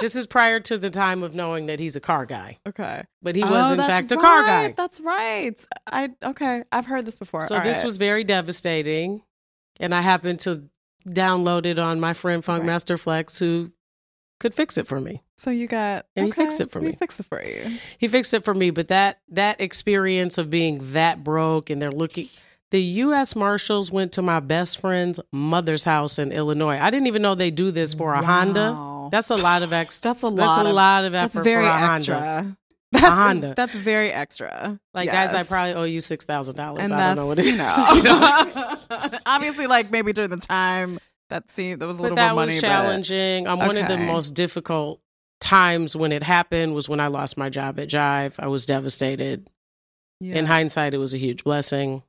[0.01, 2.59] this is prior to the time of knowing that he's a car guy.
[2.67, 3.05] okay.
[3.23, 4.69] But he was, Oh, in fact, a car right.
[4.69, 4.75] guy.
[4.77, 5.53] That's right.
[5.91, 6.63] I okay.
[6.73, 7.41] I've heard this before.
[7.43, 7.85] So All this right.
[7.85, 9.23] was very devastating.
[9.79, 10.65] And I happened to
[11.09, 12.67] download it on my friend Funk Right.
[12.67, 13.73] Master Flex who
[14.39, 15.23] could fix it for me.
[15.37, 16.93] So you got And he fixed it for he me.
[16.93, 17.79] fixed it for you.
[17.99, 21.91] He fixed it for me, but that that experience of being that broke and they're
[21.91, 22.27] looking
[22.71, 26.79] the US Marshals went to my best friend's mother's house in Illinois.
[26.79, 29.09] I didn't even know they do this for a Honda.
[29.11, 30.11] That's a lot of extra.
[30.11, 30.37] That's a lot.
[30.37, 32.21] That's a of, lot of effort That's very for a extra.
[32.21, 32.57] Honda.
[32.93, 33.55] That's Honda.
[33.57, 34.79] That's very extra.
[34.95, 36.91] Like guys, I probably owe you six thousand dollars.
[36.91, 37.55] I don't know what it is.
[37.97, 38.15] you know,
[38.47, 38.55] you
[39.13, 39.19] know?
[39.27, 42.43] obviously like maybe during the time that seemed that was a but little that more
[42.43, 42.53] money.
[42.55, 43.47] was but- challenging.
[43.47, 45.01] Um, One of the most difficult
[45.41, 48.35] times when it happened was when I lost my job at Jive.
[48.39, 49.49] I was devastated.
[50.21, 50.35] yeah.
[50.37, 52.03] In hindsight, it was a huge blessing,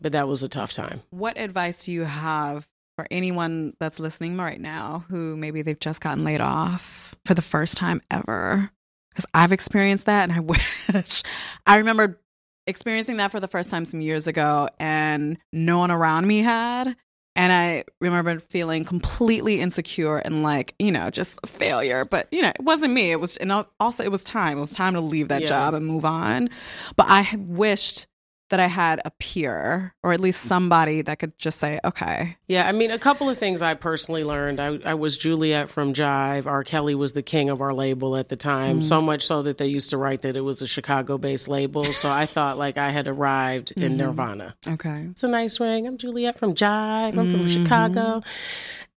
[0.00, 1.02] but that was a tough time.
[1.10, 6.00] what advice do you have for anyone that's listening right now who maybe they've just
[6.02, 8.70] gotten laid off for the first time ever?
[9.10, 11.22] Because I've experienced that, and I wish
[11.66, 12.20] I remember
[12.66, 16.94] experiencing that for the first time some years ago, and no one around me had.
[17.36, 22.04] And I remember feeling completely insecure and like, you know, just a failure.
[22.04, 23.12] But, you know, it wasn't me.
[23.12, 24.58] It was, and also it was time.
[24.58, 25.46] It was time to leave that Yeah.
[25.48, 26.50] job and move on.
[26.96, 28.08] But I wished
[28.50, 32.68] that I had a peer or at least somebody that could just say, okay, Yeah,
[32.68, 34.60] I mean, a couple of things I personally learned.
[34.60, 36.46] I, I was Juliet from Jive.
[36.46, 36.62] R.
[36.64, 38.84] Kelly was the king of our label at the time, Mm.
[38.84, 41.84] so much so that they used to write that it was a Chicago based label.
[41.84, 43.96] So I thought like I had arrived in Mhm.
[43.96, 44.54] Nirvana.
[44.68, 45.06] okay.
[45.10, 45.86] It's a nice ring.
[45.86, 47.16] I'm Juliet from Jive.
[47.16, 47.62] I'm from Mhm.
[47.64, 48.22] Chicago.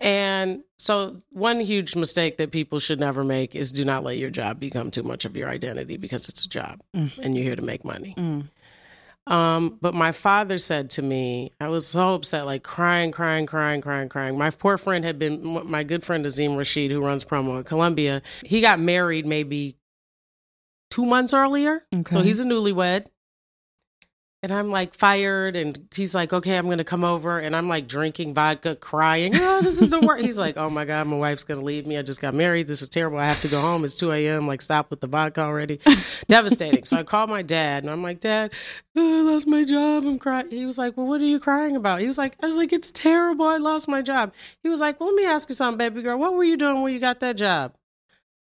[0.02, 4.30] And so, one huge mistake that people should never make is do not let your
[4.30, 7.18] job become too much of your identity because it's a job Mm.
[7.20, 8.16] and you're here to make money.
[9.26, 13.82] Um, but my father said to me, I was so upset, like crying, crying, crying,
[13.82, 14.38] crying, crying.
[14.38, 18.22] My poor friend had been, my good friend Azim Rashid, who runs promo at Columbia,
[18.44, 19.78] he got married maybe
[20.92, 21.86] two months earlier.
[22.08, 23.06] So he's a newlywed.
[24.44, 27.88] And I'm like fired, and he's like, "Okay, I'm gonna come over," and I'm like
[27.88, 29.32] drinking vodka, crying.
[29.34, 30.26] Oh, this is the worst.
[30.26, 31.98] He's like, "Oh my god, my wife's gonna leave me.
[31.98, 32.68] I just got married.
[32.68, 33.20] This is terrible.
[33.20, 33.86] I have to go home.
[33.86, 34.46] It's 2 a.m.
[34.46, 35.80] Like, stop with the vodka already.
[36.28, 38.52] Devastating." So I called my dad, and I'm like, "Dad,
[38.98, 40.04] oh, I lost my job.
[40.06, 42.46] I'm crying." He was like, "Well, what are you crying about?" He was like, "I
[42.46, 43.46] was like, it's terrible.
[43.46, 46.20] I lost my job." He was like, well, "Let me ask you something, baby girl.
[46.20, 47.76] What were you doing when you got that job?"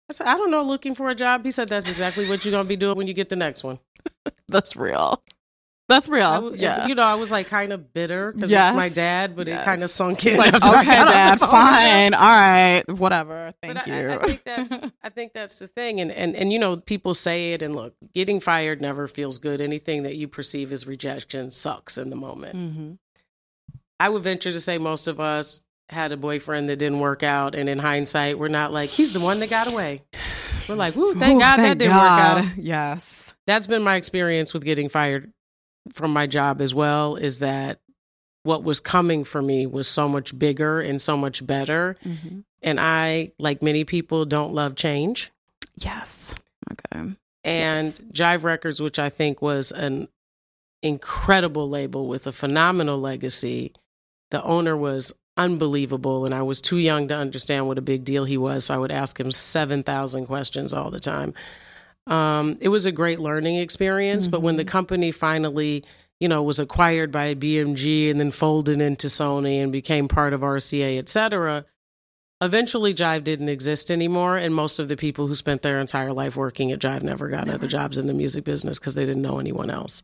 [0.10, 2.52] I said, "I don't know, looking for a job." He said, "That's exactly what you're
[2.52, 3.80] gonna be doing when you get the next one."
[4.50, 5.24] That's real.
[5.89, 6.26] That's real.
[6.26, 6.88] I yeah.
[6.88, 8.69] You know, I was like kind of bitter because Yes.
[8.69, 9.62] it's my dad, but Yes.
[9.62, 10.34] it kind of sunk in.
[10.34, 12.12] It's like, okay, dad, the phone with him.
[12.12, 12.13] fine.
[12.13, 12.84] All right.
[12.89, 13.54] Whatever.
[13.62, 13.93] Thank But you.
[13.93, 17.13] I, I think that's I think that's the thing, and and and you know, people
[17.13, 19.60] say it, and look, getting fired never feels good.
[19.62, 22.56] Anything that you perceive as rejection sucks in the moment.
[22.56, 22.93] hmm
[24.00, 27.56] I would venture to say most of us had a boyfriend that didn't work out,
[27.56, 30.02] and in hindsight, we're not like he's the one that got away.
[30.67, 32.38] We're like, "Woo, thank Ooh, God thank that didn't God.
[32.38, 33.36] work out." Yes.
[33.46, 35.32] That's been my experience with getting fired
[35.93, 37.15] from my job as well.
[37.15, 37.80] Is that
[38.43, 42.39] what was coming for me was so much bigger and so much better, Mm-hmm.
[42.62, 45.32] and I, like many people, don't love change.
[45.78, 46.36] Yes.
[46.72, 47.12] Okay.
[47.43, 48.02] and Yes.
[48.13, 50.08] Jive Records, which I think was an
[50.82, 53.72] incredible label with a phenomenal legacy.
[54.32, 58.26] The owner was unbelievable, and I was too young to understand what a big deal
[58.26, 58.65] he was.
[58.65, 61.34] So I would ask him 7,000 questions all the time.
[62.08, 65.86] Um, it was a great learning experience, but when the company finally,
[66.20, 70.42] you know, was acquired by BMG and then folded into Sony and became part of
[70.42, 71.66] RCA, et cetera,
[72.42, 74.38] eventually Jive didn't exist anymore.
[74.38, 77.50] And most of the people who spent their entire life working at Jive never got
[77.50, 80.04] other jobs in the music business because they didn't know anyone else.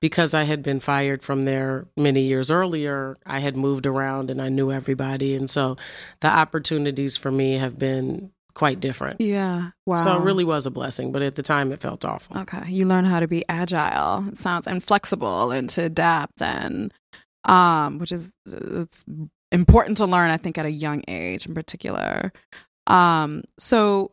[0.00, 4.42] Because I had been fired from there many years earlier, I had moved around and
[4.42, 5.34] I knew everybody.
[5.34, 5.76] And so
[6.20, 9.20] the opportunities for me have been quite different.
[9.20, 9.70] Yeah.
[9.84, 9.98] Wow.
[9.98, 12.38] So it really was a blessing, but at the time it felt awful.
[12.38, 12.62] Okay.
[12.68, 14.26] You learn how to be agile.
[14.28, 16.92] It sounds and flexible and to adapt and
[17.44, 19.04] um which is it's
[19.52, 22.32] important to learn I think at a young age in particular.
[22.86, 24.12] Um so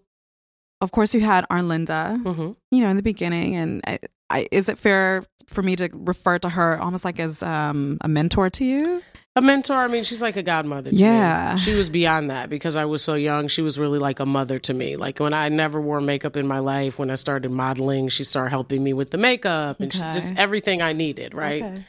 [0.82, 4.00] of course you had Arlinda, hmm you know, in the beginning and I,
[4.30, 8.08] I, is it fair for me to refer to her almost like as um a
[8.08, 9.02] mentor to you?
[9.36, 11.54] A mentor, I mean, she's like a godmother to Yeah.
[11.56, 11.60] me.
[11.60, 13.48] She was beyond that because I was so young.
[13.48, 14.96] She was really like a mother to me.
[14.96, 18.52] Like when I never wore makeup in my life, when I started modeling, she started
[18.52, 21.64] helping me with the makeup and she, just everything I needed, right?
[21.64, 21.84] Okay.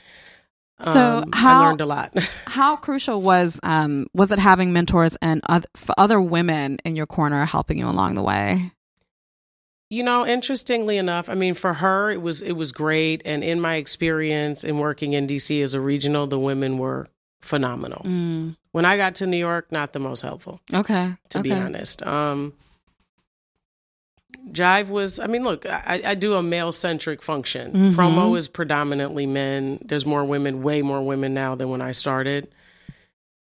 [0.82, 2.14] So Um, how- I learned a lot.
[2.46, 5.66] How crucial was um was it having mentors and other,
[5.98, 8.70] other women in your corner helping you along the way?
[9.94, 13.60] You know, interestingly enough, I mean, for her, it was it was great, and in
[13.60, 17.06] my experience in working in DC as a regional, the women were
[17.42, 18.02] phenomenal.
[18.04, 18.56] Mm.
[18.72, 21.12] When I got to New York, not the most helpful, Okay.
[21.28, 21.48] to okay.
[21.48, 22.04] be honest.
[22.04, 22.54] Um,
[24.50, 27.72] Jive was, I mean, look, I, I do a male centric function.
[27.72, 27.92] Mhm.
[27.92, 29.78] Promo is predominantly men.
[29.84, 32.48] There's more women, way more women now than when I started.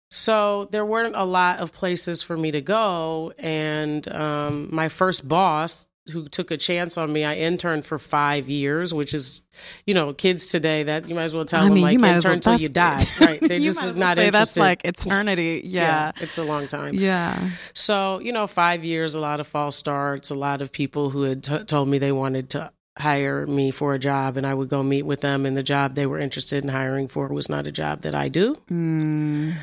[0.09, 3.31] So there weren't a lot of places for me to go.
[3.37, 8.49] And um, my first boss, who took a chance on me, I interned for five
[8.49, 9.43] years, which is,
[9.85, 11.99] you know, kids today that you might as well tell I them mean, like you
[11.99, 13.39] might intern well you die, right?
[13.41, 14.31] They're just well not say interested.
[14.33, 15.61] That's like eternity.
[15.65, 16.11] Yeah.
[16.17, 16.93] it's a long time.
[16.93, 17.49] Yeah.
[17.73, 21.23] So, you know, five years, a lot of false starts, a lot of people who
[21.23, 24.69] had t- told me they wanted to hire me for a job, and I would
[24.69, 27.67] go meet with them, and the job they were interested in hiring for was not
[27.67, 28.55] a job that I do.
[28.69, 29.55] Mm.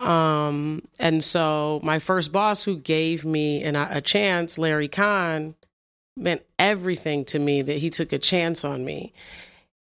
[0.00, 5.54] Um, and so my first boss who gave me an, a chance, Larry Kahn,
[6.16, 9.12] meant everything to me that he took a chance on me.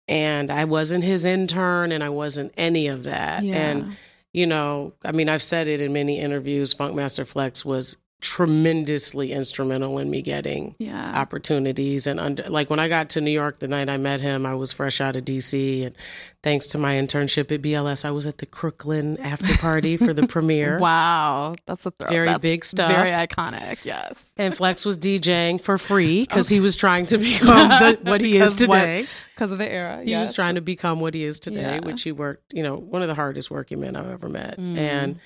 [0.07, 3.43] And I wasn't his intern and I wasn't any of that.
[3.43, 3.55] Yeah.
[3.55, 3.97] And
[4.33, 6.73] you know, I mean, I've said it in many interviews.
[6.73, 11.13] Funkmaster Flex was tremendously instrumental in me getting Yeah.
[11.19, 12.07] opportunities.
[12.07, 14.55] And under, like when I got to New York the night I met him, I
[14.55, 15.85] was fresh out of DC.
[15.85, 15.95] And
[16.43, 20.27] thanks to my internship at BLS, I was at the Crooklyn after party for the
[20.27, 20.79] premiere.
[20.79, 21.55] Wow.
[21.65, 22.09] That's a throw.
[22.09, 22.91] Very That's big stuff.
[22.91, 23.85] Very iconic.
[23.85, 24.31] Yes.
[24.37, 28.37] And Flex was DJing for free because he was trying to become the, what he
[28.37, 29.05] is today.
[29.35, 30.01] Because of the era.
[30.03, 30.27] He yes.
[30.27, 31.85] was trying to become what he is today, Yeah.
[31.85, 34.57] which he worked, you know, one of the hardest working men I've ever met.
[34.59, 34.77] Mm.
[34.77, 35.19] And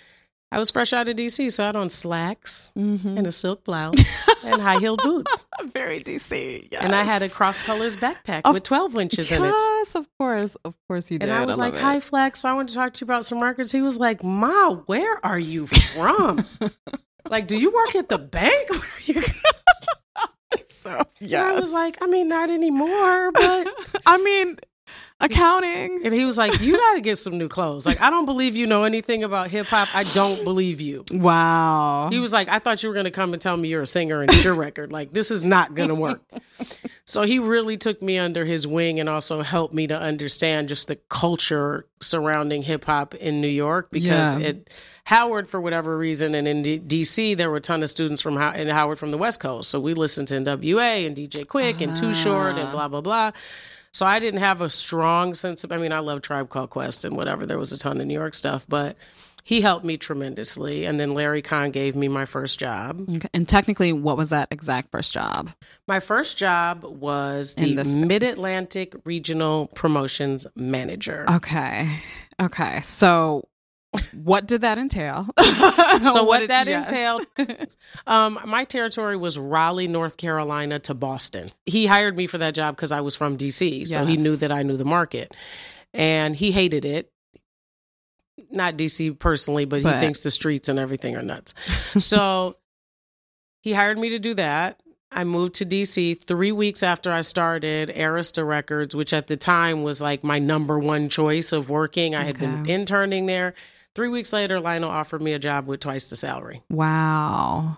[0.53, 3.17] I was fresh out of DC, so I had on slacks Mhm.
[3.17, 5.47] and a silk blouse and high heeled boots.
[5.65, 6.67] Very DC.
[6.71, 6.83] Yes.
[6.83, 9.47] And I had a cross colors backpack Of- with 12 inches in it.
[9.57, 10.55] Yes, of course.
[10.63, 11.29] Of course you did.
[11.29, 11.99] And I was like, love "Hi.
[11.99, 12.41] Flex.
[12.41, 15.17] So I wanted to talk to you about some records." He was like, "Ma, where
[15.25, 16.45] are you from?
[17.29, 18.69] like, do you work at the bank?
[18.69, 19.23] Where are you?"
[20.69, 21.45] So, yeah.
[21.45, 23.67] I was like, "I mean, not anymore." But
[24.05, 24.57] I mean,
[25.23, 26.01] accounting.
[26.05, 27.85] and he was like, "You got to get some new clothes.
[27.85, 29.87] Like, I don't believe you know anything about hip hop.
[29.95, 32.07] I don't believe you." Wow.
[32.11, 33.87] He was like, "I thought you were going to come and tell me you're a
[33.87, 34.91] singer and it's your record.
[34.91, 36.21] Like, this is not going to work."
[37.05, 40.87] So he really took me under his wing and also helped me to understand just
[40.87, 44.47] the culture surrounding hip hop in New York because Yeah.
[44.47, 44.69] it
[45.03, 48.37] Howard for whatever reason and in D- DC there were a ton of students from
[48.37, 49.69] How- in Howard from the West Coast.
[49.69, 52.71] So we listened to NWA and DJ Quik and Too Short and ah.
[52.71, 53.31] blah blah blah.
[53.93, 57.05] So I didn't have a strong sense of I mean I love Tribe Called Quest
[57.05, 58.97] and whatever there was a ton of New York stuff, but
[59.43, 63.07] he helped me tremendously and then Larry Kahn gave me my first job.
[63.07, 63.27] Okay.
[63.33, 65.51] And technically, what was that exact first job?
[65.87, 67.83] My first job was In the.
[67.83, 71.25] Mid Atlantic Regional Promotions Manager.
[71.29, 71.87] Okay.
[72.41, 72.79] Okay.
[72.83, 73.47] So,
[74.23, 75.27] what did that entail?
[76.01, 76.89] so what, did- that yes.
[76.89, 77.25] entailed,
[78.07, 81.47] um, my territory was Raleigh, North Carolina to Boston.
[81.65, 84.51] He hired me for that job because I was from DC, so he knew that
[84.51, 85.35] I knew the market,
[85.93, 87.11] and he hated it.
[88.51, 91.53] not DC personally, but he thinks the streets and everything are nuts.
[92.03, 92.57] so
[93.61, 94.79] he hired me to do that.
[95.15, 99.83] I moved to DC three weeks after I started Arista Records, which at the time
[99.83, 102.15] was like my number one choice of working.
[102.15, 103.53] I had been interning there.
[103.95, 106.63] Three weeks later, Lionel offered me a job with twice the salary.
[106.69, 107.77] Wow.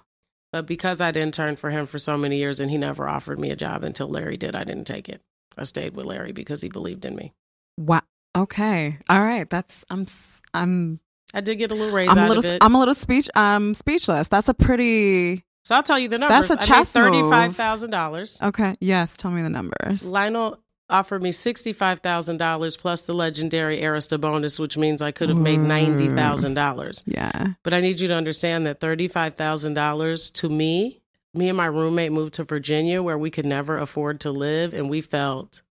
[0.53, 3.51] But because I'd interned for him for so many years and he never offered me
[3.51, 5.21] a job until Larry did, I didn't take it.
[5.57, 7.33] I stayed with Larry because he believed in me.
[7.77, 8.01] Wow.
[8.37, 8.97] Okay.
[9.09, 9.49] All right.
[9.49, 10.05] That's I'm
[10.53, 10.99] I'm
[11.33, 12.57] I did get a little raise I'm a little.
[12.61, 14.27] I'm a little speech um speechless.
[14.29, 16.47] That's a pretty so I'll tell you the numbers.
[16.47, 16.87] That's a made move.
[16.87, 18.39] thirty-five thousand dollars.
[18.41, 18.73] Okay.
[18.79, 20.09] Yes, tell me the numbers.
[20.09, 20.59] Lionel
[20.89, 25.37] offered me sixty-five thousand dollars plus the legendary Arista bonus, which means I could have
[25.37, 25.67] made mm.
[25.67, 27.03] ninety thousand dollars.
[27.05, 27.53] Yeah.
[27.63, 31.01] But I need you to understand that thirty-five thousand dollars to me,
[31.33, 34.89] me and my roommate moved to Virginia where we could never afford to live, and
[34.89, 35.61] we felt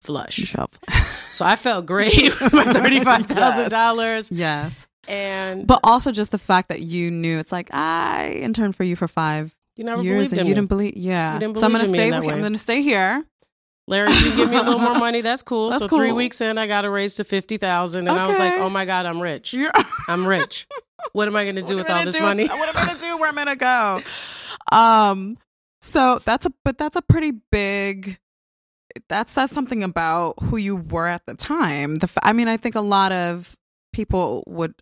[0.00, 0.54] flush.
[1.34, 4.86] So I felt great with my thirty-five thousand dollars, Yes.
[5.08, 8.94] and But also just the fact that you knew it's like I interned for you
[8.94, 10.54] for five you never years believed and you me.
[10.54, 11.34] didn't believe yeah.
[11.34, 13.24] You didn't so I'm gonna stay I'm gonna stay here.
[13.86, 15.70] Larry, you give me a little more money, that's cool.
[15.70, 18.38] That's so three weeks in, I got a raise to fifty thousand, and I was
[18.38, 19.52] like, "Oh my god, I'm rich!
[19.52, 19.72] You're
[20.08, 20.66] I'm rich.
[21.12, 22.98] What am I going to do with all this do money?" what am I gonna
[22.98, 23.18] do?
[23.18, 24.00] Where am I gonna go?
[24.72, 25.36] Um,
[25.82, 28.18] so that's a but that's a pretty big.
[29.08, 31.96] That says something about who you were at the time.
[31.96, 33.54] The I mean, I think a lot of
[33.92, 34.74] people would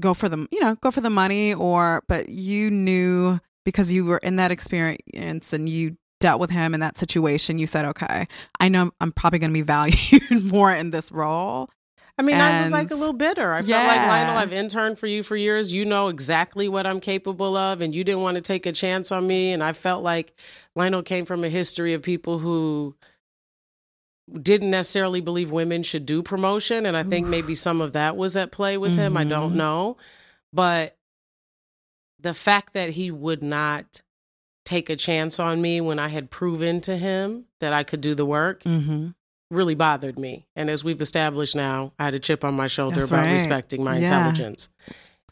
[0.00, 4.04] go for the you know go for the money or but you knew because you
[4.04, 8.26] were in that experience and you dealt with him in that situation you said okay
[8.60, 11.68] i know i'm probably going to be valued more in this role
[12.18, 13.54] I mean, I was like a little bitter.
[13.54, 15.72] I felt like Lionel, I've interned for you for years.
[15.72, 19.10] You know exactly what I'm capable of, and you didn't want to take a chance
[19.10, 19.50] on me.
[19.52, 20.34] And I felt like
[20.76, 22.94] Lionel came from a history of people who
[24.30, 26.84] didn't necessarily believe women should do promotion.
[26.84, 27.30] And I think Oof.
[27.30, 29.16] maybe some of that was at play with him.
[29.16, 29.56] I don't Mhm.
[29.56, 29.96] know.
[30.52, 30.98] But
[32.20, 34.01] the fact that he would not
[34.64, 38.14] take a chance on me when I had proven to him that I could do
[38.14, 39.08] the work mm-hmm.
[39.50, 40.46] really bothered me.
[40.56, 43.32] And as we've established now, I had a chip on my shoulder That's about right.
[43.32, 44.02] respecting my Yeah.
[44.02, 44.68] intelligence.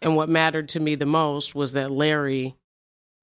[0.03, 2.55] And what mattered to me the most was that Larry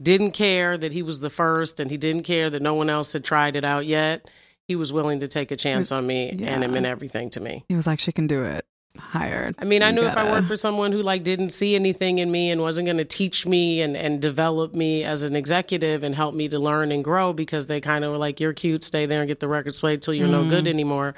[0.02, 3.14] didn't care that he was the first and he didn't care that no one else
[3.14, 4.30] had tried it out yet.
[4.68, 7.66] He was willing to take a chance on me and it meant everything to me.
[7.68, 8.66] he was like she can do it
[8.98, 12.18] hired I mean, I knew if I worked for someone who like didn't see anything
[12.20, 16.04] in me and wasn't going to teach me and, and develop me as an executive
[16.04, 18.84] and help me to learn and grow because they kind of were like, you're cute,
[18.84, 20.50] stay there and get the records played till you're no Mm.
[20.50, 21.16] good anymore.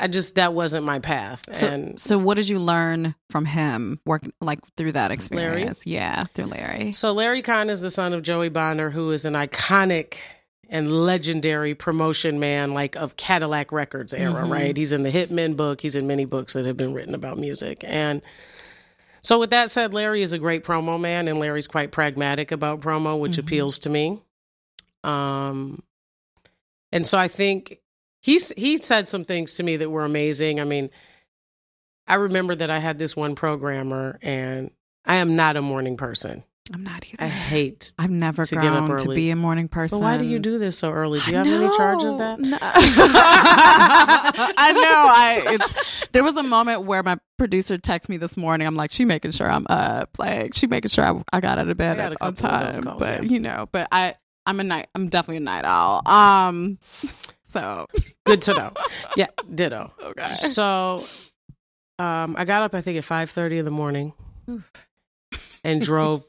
[0.00, 1.44] I just, that wasn't my path.
[1.54, 5.86] So, and so what did you learn from him working like through that experience?
[5.86, 6.92] Yeah, through Larry.
[6.92, 10.20] so Larry Kahn is the son of Joey Bonner, who is an iconic
[10.68, 14.50] and legendary promotion man like of Cadillac Records era, Mhm.
[14.50, 14.76] right?
[14.76, 17.82] He's in the Hitmen book, he's in many books that have been written about music.
[17.86, 18.20] And
[19.22, 22.80] so with that said, Larry is a great promo man and Larry's quite pragmatic about
[22.80, 23.38] promo, which Mhm.
[23.40, 24.20] appeals to me.
[25.04, 25.82] Um
[26.92, 27.78] and so I think
[28.20, 30.60] he's he said some things to me that were amazing.
[30.60, 30.90] I mean,
[32.06, 34.70] I remember that I had this one programmer and
[35.04, 36.42] I am not a morning person.
[36.72, 37.24] I'm not either.
[37.24, 39.98] I hate I've never to grown to be a morning person.
[39.98, 41.18] but why do you do this so early?
[41.20, 42.40] Do you have any charge of that?
[42.40, 42.58] No.
[42.62, 44.80] I know.
[44.82, 48.66] I it's there was a moment where my producer texted me this morning.
[48.66, 51.68] I'm like, she making sure I'm up, like she making sure I, I got out
[51.68, 52.84] of bed at, on couple of those time.
[52.84, 53.30] calls, but yeah.
[53.30, 54.14] you know, but I
[54.46, 54.88] I'm a night.
[54.94, 56.02] I'm definitely a night owl.
[56.06, 56.78] Um,
[57.42, 57.86] so
[58.28, 58.72] Good to know.
[59.16, 59.90] Yeah, ditto.
[60.02, 60.32] okay.
[60.32, 60.98] So
[61.98, 64.12] um, I got up, I think, at 5.30 in the morning
[65.64, 66.22] and drove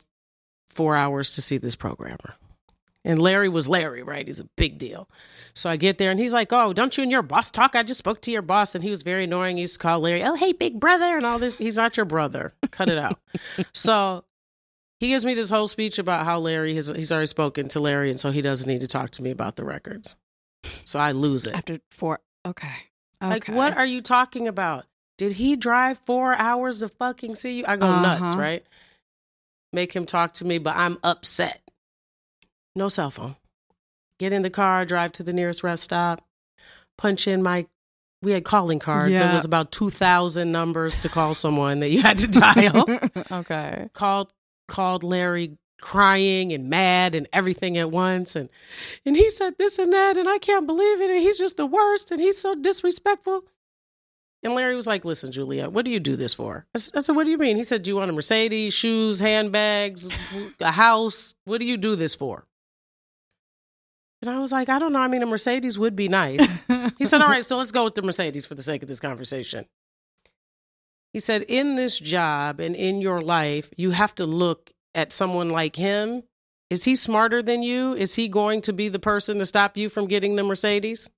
[0.69, 2.35] four hours to see this programmer.
[3.05, 4.27] And Larry was Larry, right?
[4.27, 5.07] He's a big deal.
[5.55, 7.75] So I get there and he's like, Oh, don't you and your boss talk?
[7.75, 8.75] I just spoke to your boss.
[8.75, 9.55] And he was very annoying.
[9.57, 11.57] He used to call Larry, Oh, hey, big brother, and all this.
[11.57, 12.51] He's not your brother.
[12.71, 13.17] Cut it out.
[13.73, 14.25] so
[14.99, 18.09] he gives me this whole speech about how Larry has he's already spoken to Larry,
[18.11, 20.17] and so he doesn't need to talk to me about the records.
[20.83, 21.55] So I lose it.
[21.55, 22.19] After four.
[22.45, 22.67] Okay.
[23.21, 24.85] Like, what are you talking about?
[25.17, 27.65] Did he drive four hours to fucking see you?
[27.67, 28.37] I go nuts, Uh-huh.
[28.41, 28.65] right?
[29.71, 31.61] Make him talk to me, but I'm upset.
[32.75, 33.35] No cell phone.
[34.19, 36.21] Get in the car, drive to the nearest rest stop,
[36.97, 37.67] punch in my.
[38.21, 39.13] We had calling cards.
[39.13, 42.85] It was about 2,000 numbers to call someone that you had to dial.
[43.31, 43.89] okay.
[43.93, 44.33] called
[44.67, 48.49] called Larry crying and mad and everything at once and
[49.05, 51.65] and he said this and that and I can't believe it and he's just the
[51.65, 53.45] worst and he's so disrespectful.
[54.41, 57.25] And Larry was like, "Listen, Julia, what do you do this for?" I said, "What
[57.25, 60.09] do you mean?" He said, "Do you want a Mercedes, shoes, handbags,
[60.61, 61.35] a house?
[61.45, 62.45] What do you do this for?"
[64.21, 64.99] And I was like, "I don't know.
[64.99, 66.65] I mean, a Mercedes would be nice."
[66.97, 68.99] He said, "All right, so let's go with the Mercedes for the sake of this
[68.99, 69.65] conversation."
[71.13, 75.49] He said, in this job and in your life, you have to look at someone
[75.49, 76.23] like him.
[76.69, 77.93] Is he smarter than you?
[77.95, 81.09] Is he going to be the person to stop you from getting the Mercedes?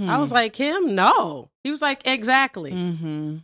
[0.00, 0.94] I was like, him?
[0.94, 1.50] No.
[1.64, 2.72] He was like, exactly.
[2.72, 3.36] mm-hmm.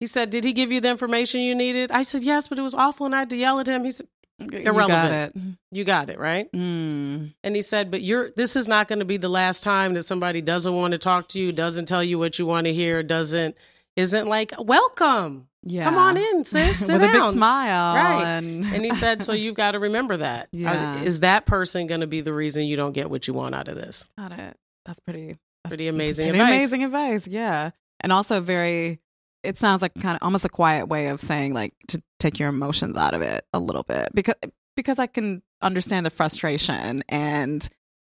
[0.00, 1.92] He said, Did he give you the information you needed?
[1.92, 3.84] I said, Yes, but it was awful and I had to yell at him.
[3.84, 4.08] He said,
[4.50, 5.36] irrelevant.
[5.36, 5.58] You got it.
[5.70, 6.50] You got it, right?
[6.52, 7.32] Mm.
[7.44, 10.02] And he said, But you're this is not going to be the last time that
[10.02, 13.04] somebody doesn't want to talk to you, doesn't tell you what you want to hear,
[13.04, 13.56] doesn't
[13.94, 15.46] isn't like, welcome.
[15.64, 15.84] Yeah.
[15.84, 16.78] Come on in, sis.
[16.86, 17.28] Sit With a down.
[17.28, 17.94] big smile.
[17.94, 18.24] Right.
[18.24, 20.48] And, And he said, So you've got to remember that.
[20.50, 21.00] Yeah.
[21.02, 23.68] Is that person going to be the reason you don't get what you want out
[23.68, 24.08] of this?
[24.18, 24.56] got it.
[24.84, 25.36] That's pretty
[25.68, 26.54] Pretty amazing pretty advice.
[26.60, 27.28] amazing advice.
[27.28, 27.70] Yeah.
[28.00, 29.00] And also very
[29.42, 32.48] it sounds like kind of almost a quiet way of saying like to take your
[32.48, 34.34] emotions out of it a little bit because
[34.76, 37.68] because I can understand the frustration and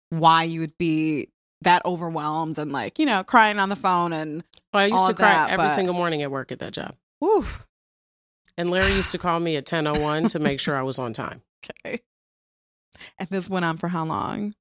[0.10, 1.28] why you would be
[1.62, 4.44] that overwhelmed and like, you know, crying on the phone and
[4.74, 6.96] Well, I used to cry that, every but- single morning at work at that job.
[7.20, 7.46] whew,
[8.58, 11.42] And Larry used to call me at 10:01 to make sure I was on time.
[11.86, 12.02] okay.
[13.18, 14.54] And this went on for how long?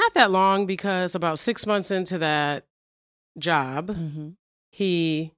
[0.00, 2.64] Not that long because about 6 months into that
[3.38, 4.30] job, Mm-hmm.
[4.72, 5.32] he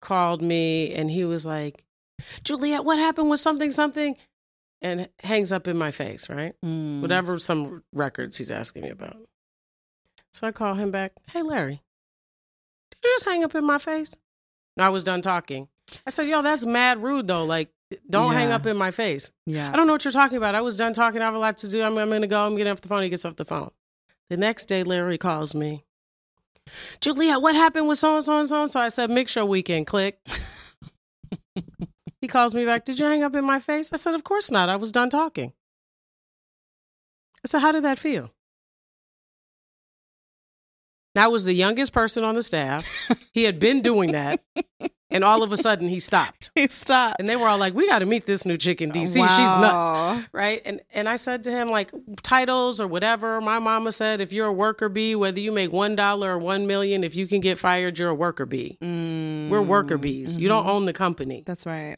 [0.00, 1.84] called me and he was like,
[2.44, 4.16] Juliet, what happened with something, something?
[4.82, 6.54] And hangs up in my face, right?
[6.64, 7.00] Mm.
[7.00, 9.16] Whatever some records he's asking me about.
[10.34, 11.80] So I call him back, Hey, Larry,
[12.90, 14.14] did you just hang up in my face?
[14.76, 15.68] And I was done talking.
[16.06, 17.44] I said, Yo, that's mad rude though.
[17.44, 17.70] Like,
[18.08, 19.32] don't hang up in my face.
[19.46, 19.70] Yeah.
[19.72, 20.54] I don't know what you're talking about.
[20.54, 21.20] I was done talking.
[21.20, 21.82] I have a lot to do.
[21.82, 22.44] I'm, I'm going to go.
[22.44, 23.02] I'm getting off the phone.
[23.02, 23.70] He gets off the phone.
[24.30, 25.84] The next day, Larry calls me.
[27.00, 28.80] Juliet, what happened with so and so and so and so?
[28.80, 30.18] I said, "Make mixture weekend, click.
[32.20, 32.84] he calls me back.
[32.84, 33.92] Did you hang up in my face?
[33.92, 34.68] I said, of course not.
[34.68, 35.52] I was done talking.
[37.44, 38.30] I said, how did that feel?
[41.14, 43.10] Now, I was the youngest person on the staff.
[43.32, 44.40] He had been doing that.
[45.14, 46.50] And all of a sudden, he stopped.
[46.54, 47.16] he stopped.
[47.18, 49.14] And they were all like, we got to meet this new chick in DC.
[49.36, 50.60] She's nuts right?
[50.64, 51.90] And and I said to him like
[52.22, 53.40] titles or whatever.
[53.40, 56.66] My mama said if you're a worker bee, whether you make one dollar or one
[56.66, 58.78] million, if you can get fired, you're a worker bee.
[58.80, 59.48] Mm.
[59.48, 60.38] We're worker bees.
[60.38, 61.42] You don't own the company.
[61.46, 61.96] That's right.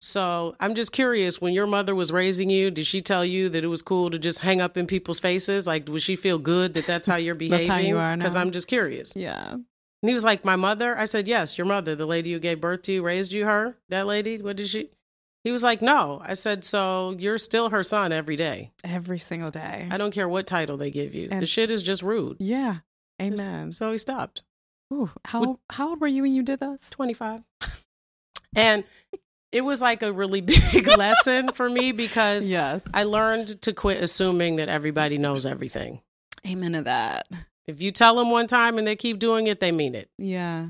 [0.00, 1.40] So I'm just curious.
[1.40, 4.18] When your mother was raising you, did she tell you that it was cool to
[4.18, 5.66] just hang up in people's faces?
[5.68, 7.68] Like, would she feel good that that's how you're behaving?
[7.68, 8.34] That's how you are Because.
[8.34, 9.14] I'm just curious.
[9.14, 9.54] Yeah.
[10.02, 12.60] And he was like, "My mother." I said, "Yes, your mother, the lady who gave
[12.60, 13.44] birth to you, raised you.
[13.46, 14.38] Her, that lady.
[14.42, 14.90] What did she?"
[15.44, 19.50] He was like, "No." I said, "So you're still her son every day." Every single
[19.50, 19.88] day.
[19.90, 21.28] I don't care what title they give you.
[21.28, 22.36] the shit is just rude.
[22.40, 22.78] Yeah.
[23.20, 23.72] Just- Amen.
[23.72, 24.42] So he stopped.
[24.92, 26.90] Ooh, how how old were you when you did this?
[26.90, 27.42] 25.
[28.54, 28.84] And
[29.50, 30.40] it was like a really
[30.72, 32.86] big lesson for me because Yes.
[32.92, 36.00] I learned to quit assuming that everybody knows everything.
[36.46, 37.26] Amen to that.
[37.66, 40.10] If you tell them one time and they keep doing it, they mean it.
[40.18, 40.68] Yeah.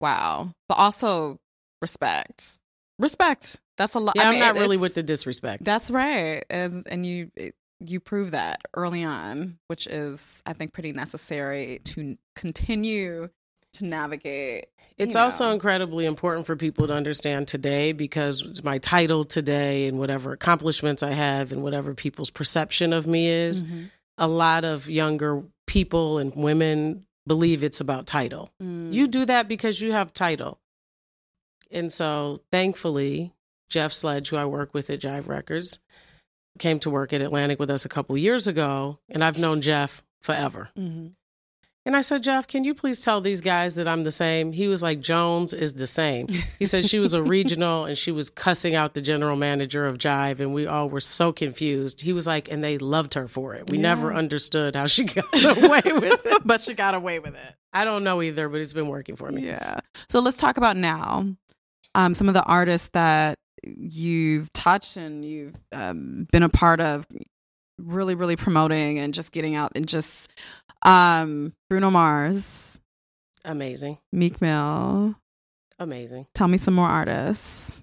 [0.00, 0.52] Wow.
[0.68, 1.38] But also
[1.82, 2.58] respect.
[2.98, 3.60] Respect.
[3.76, 4.16] That's a lot.
[4.16, 5.64] Yeah, I mean, am not it- really with the disrespect.
[5.64, 6.44] That's right.
[6.50, 11.80] And and you it- you prove that early on, which is I think pretty necessary
[11.84, 13.28] to continue
[13.74, 14.66] to navigate.
[14.96, 19.96] It's you also incredibly important for people to understand today because my title today and
[19.98, 23.90] whatever accomplishments I have and whatever people's perception of me is, Mhm.
[24.16, 28.50] a lot of younger people and women believe it's about title.
[28.60, 28.92] Mm.
[28.92, 30.58] You do that because you have title.
[31.70, 33.32] And so thankfully,
[33.68, 35.78] Jeff Sledge, who I work with at Jive Records,
[36.58, 38.98] came to work at Atlantic with us a couple years ago.
[39.08, 40.70] And I've known Jeff forever.
[40.76, 41.12] Mhm.
[41.88, 44.52] And I said, Jeff, can you please tell these guys that I'm the same?
[44.52, 46.26] He was like, Jones is the same.
[46.58, 49.96] He said she was a regional and she was cussing out the general manager of
[49.96, 52.02] Jive, and we all were so confused.
[52.02, 53.70] He was like, and they loved her for it.
[53.70, 53.84] We Yeah.
[53.84, 56.42] never understood how she got away with it.
[56.44, 57.54] but she got away with it.
[57.72, 59.46] I don't know either, but it's been working for me.
[59.46, 59.80] Yeah.
[60.10, 61.24] So let's talk about now.
[61.94, 67.06] Um, some of the artists that you've touched and you've um, been a part of,
[67.78, 70.30] really, really promoting and just getting out and just
[70.82, 72.78] um, Bruno Mars,
[73.44, 73.98] Amazing.
[74.12, 75.14] Meek Mill.
[75.78, 76.26] Amazing.
[76.34, 77.82] Tell me some more artists.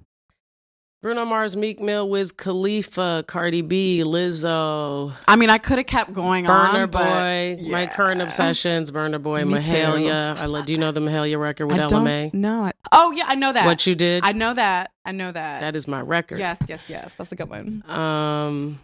[1.02, 6.14] Bruno Mars, Meek Mill, Wiz Khalifa, Cardi B, Lizzo, I mean, I could have kept
[6.14, 7.94] going Burner on, but Boy, my yeah.
[7.94, 9.60] current obsessions, Burna Boy, Me too.
[9.76, 10.36] Mahalia.
[10.36, 12.32] I let, do you know the Mahalia record with Ella Mai?
[12.34, 13.68] I- Oh yeah, I know that.
[13.68, 14.24] What you did?
[14.26, 14.94] I know that.
[15.06, 15.62] I know that.
[15.62, 16.40] that is my record.
[16.40, 17.14] yes, yes, yes.
[17.14, 17.84] That's a good one.
[17.88, 18.80] Um,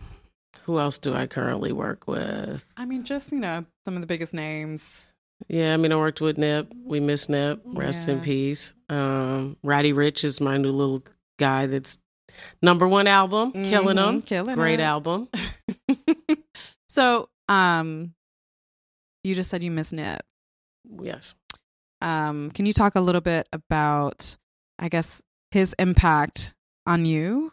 [0.63, 2.71] who else do I currently work with?
[2.77, 5.07] I mean, just you know, some of the biggest names.
[5.47, 6.71] Yeah, I mean, I worked with Nip.
[6.83, 7.61] We miss Nip.
[7.65, 8.73] Rest in peace.
[8.89, 11.03] Um, Roddy Ricch is my new little
[11.39, 11.65] guy.
[11.65, 11.97] That's
[12.61, 14.21] number one album, killing Mhm, them.
[14.21, 14.83] killing Great it.
[14.83, 15.29] album.
[16.89, 18.13] so, um,
[19.23, 20.21] you just said you miss Nip.
[21.01, 21.35] Yes.
[22.01, 24.37] um, can you talk a little bit about,
[24.79, 26.55] I guess, his impact
[26.87, 27.51] on you?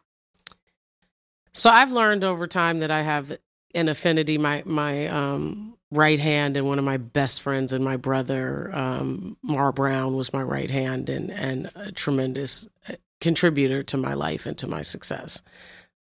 [1.58, 3.36] So I've learned over time that I have
[3.74, 4.38] an affinity.
[4.38, 9.36] My my um, right hand and one of my best friends and my brother, um,
[9.42, 14.46] Mar Brown, was my right hand and and a tremendous uh, contributor to my life
[14.46, 15.42] and to my success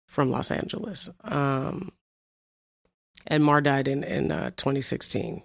[0.07, 1.09] from Los Angeles.
[1.25, 1.93] Um,
[3.27, 5.43] and Mar died in in uh, 2016,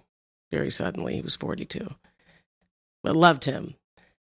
[0.50, 1.14] very suddenly.
[1.14, 1.88] He was 42,
[3.02, 3.76] but loved him.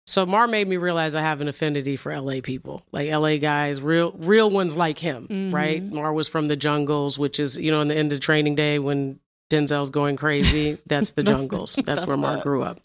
[0.10, 3.80] So Mar made me realize I have an affinity for LA people, like LA guys,
[3.80, 5.54] real real ones like him, Mhm.
[5.54, 5.84] right?
[5.84, 8.80] Mar was from the jungles, which is you know in the end of training day
[8.80, 9.20] when
[9.52, 10.78] Denzel's going crazy.
[10.88, 11.76] That's the jungles.
[11.76, 12.44] That's, that's where Mar it.
[12.44, 12.80] grew up.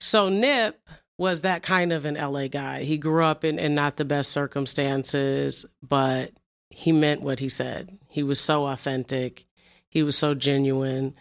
[0.00, 0.80] So Nip
[1.18, 2.82] was that kind of an LA guy.
[2.82, 6.32] He grew up in, in not the best circumstances, but
[6.70, 7.96] he meant what he said.
[8.08, 9.44] He was so authentic.
[9.88, 11.14] He was so genuine.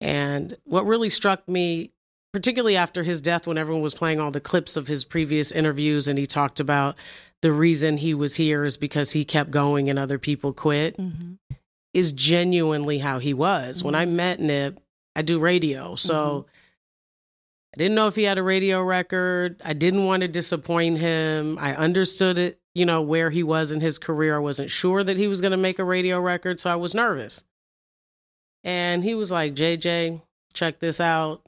[0.00, 1.92] And what really struck me,
[2.32, 6.08] particularly after his death, when everyone was playing all the clips of his previous interviews
[6.08, 6.96] and he talked about
[7.42, 11.34] the reason he was here is because he kept going and other people quit, Mm-hmm.
[11.94, 13.82] is genuinely how he was.
[13.84, 14.80] When I met Nip,
[15.16, 15.94] I do radio.
[15.94, 16.46] So
[17.74, 19.60] I didn't know if he had a radio record.
[19.64, 21.58] I didn't want to disappoint him.
[21.60, 24.36] I understood it, you know, where he was in his career.
[24.36, 26.94] I wasn't sure that he was going to make a radio record, so I was
[26.94, 27.44] nervous.
[28.64, 30.20] And he was like, JJ,
[30.52, 31.42] check this out.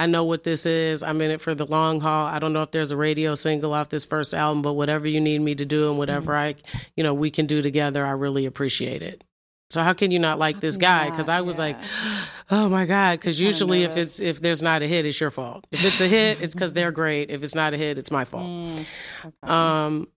[0.00, 1.02] I know what this is.
[1.02, 2.26] I'm in it for the long haul.
[2.26, 5.20] I don't know if there's a radio single off this first album, but whatever you
[5.20, 6.54] need me to do and whatever I,
[6.96, 9.24] you know, we can do together, I really appreciate it.
[9.68, 11.10] So how can you not like this guy?
[11.10, 11.76] Because I was like,
[12.50, 13.20] oh my god.
[13.20, 15.66] Because usually if it's if there's not a hit, it's your fault.
[15.70, 17.30] If it's a hit, it's because they're great.
[17.30, 18.46] If it's not a hit, it's my fault.
[18.46, 20.08] Mm, Um,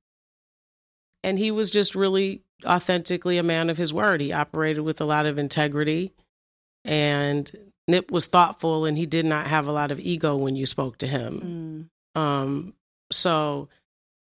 [1.24, 4.22] and he was just really authentically a man of his word.
[4.22, 6.14] He operated with a lot of integrity,
[6.86, 7.52] and
[7.88, 10.98] Nip was thoughtful, and he did not have a lot of ego when you spoke
[11.00, 11.90] to him.
[12.16, 12.20] Mm.
[12.22, 12.74] Um,
[13.12, 13.68] so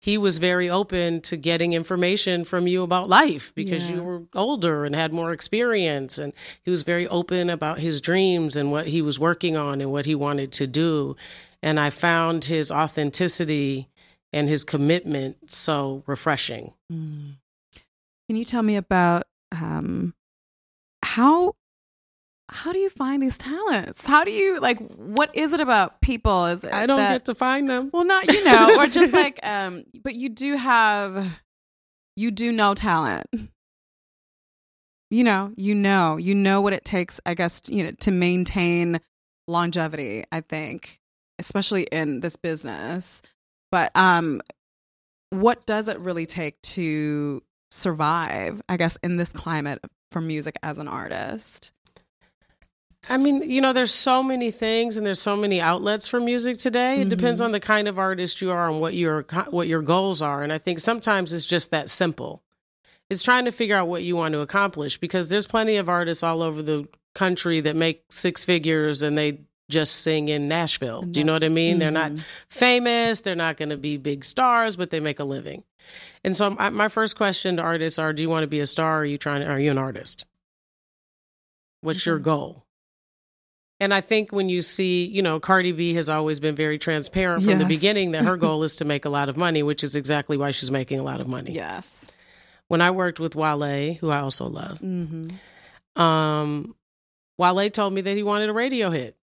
[0.02, 3.98] he was very open to getting information from you about life because Yeah.
[3.98, 6.18] you were older and had more experience.
[6.18, 6.32] And
[6.64, 10.06] he was very open about his dreams and what he was working on and what
[10.06, 11.18] he wanted to do.
[11.62, 13.90] And I found his authenticity
[14.32, 16.74] and his commitment so refreshing.
[16.92, 17.34] Mm.
[18.28, 20.14] Can you tell me about um,
[21.04, 21.56] how
[22.52, 24.06] how do you find these talents?
[24.06, 24.80] How do you like?
[24.96, 26.46] What is it about people?
[26.46, 27.90] Is it I don't that, get to find them.
[27.94, 31.42] well, not you know, or just like um, but you do have
[32.16, 33.26] you do know talent.
[35.12, 37.20] You know, you know, you know what it takes.
[37.26, 39.00] I guess you know to maintain
[39.48, 40.24] longevity.
[40.32, 41.00] I think,
[41.40, 43.22] especially in this business.
[43.72, 44.42] But um,
[45.30, 48.62] what does it really take to survive?
[48.68, 49.80] I guess in this climate
[50.12, 51.72] for music as an artist.
[53.08, 56.58] I mean, you know, there's so many things and there's so many outlets for music
[56.58, 57.02] today.
[57.02, 57.46] It depends Mhm.
[57.46, 60.44] on the kind of artist you are and what your what your goals are.
[60.44, 62.44] And I think sometimes it's just that simple.
[63.10, 66.24] It's trying to figure out what you want to accomplish because there's plenty of artists
[66.24, 69.40] all over the country that make six figures and they
[69.70, 71.04] just sing in Nashville.
[71.04, 71.80] Do you know what I mean?
[71.80, 72.24] They're not Mhm.
[72.50, 75.64] famous, they're not going to be big stars, but they make a living.
[76.24, 78.66] And so my, my first question to artists are do you want to be a
[78.66, 80.26] star or are you trying are you an artist?
[81.82, 82.66] What's your goal?
[83.80, 87.44] And I think when you see, you know, Cardi B has always been very transparent
[87.44, 89.96] from the beginning that her goal is to make a lot of money, which is
[89.96, 91.52] exactly why she's making a lot of money.
[91.54, 92.12] Yes.
[92.68, 95.28] When I worked with Wale, who I also love, hmm
[95.96, 96.76] um,
[97.38, 99.16] Wale told me that he wanted a radio hit.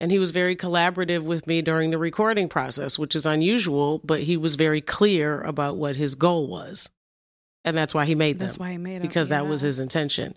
[0.00, 4.20] And he was very collaborative with me during the recording process, which is unusual, but
[4.20, 6.90] he was very clear about what his goal was.
[7.64, 9.78] And that's why he made them That's why he made it because that was his
[9.78, 10.34] intention.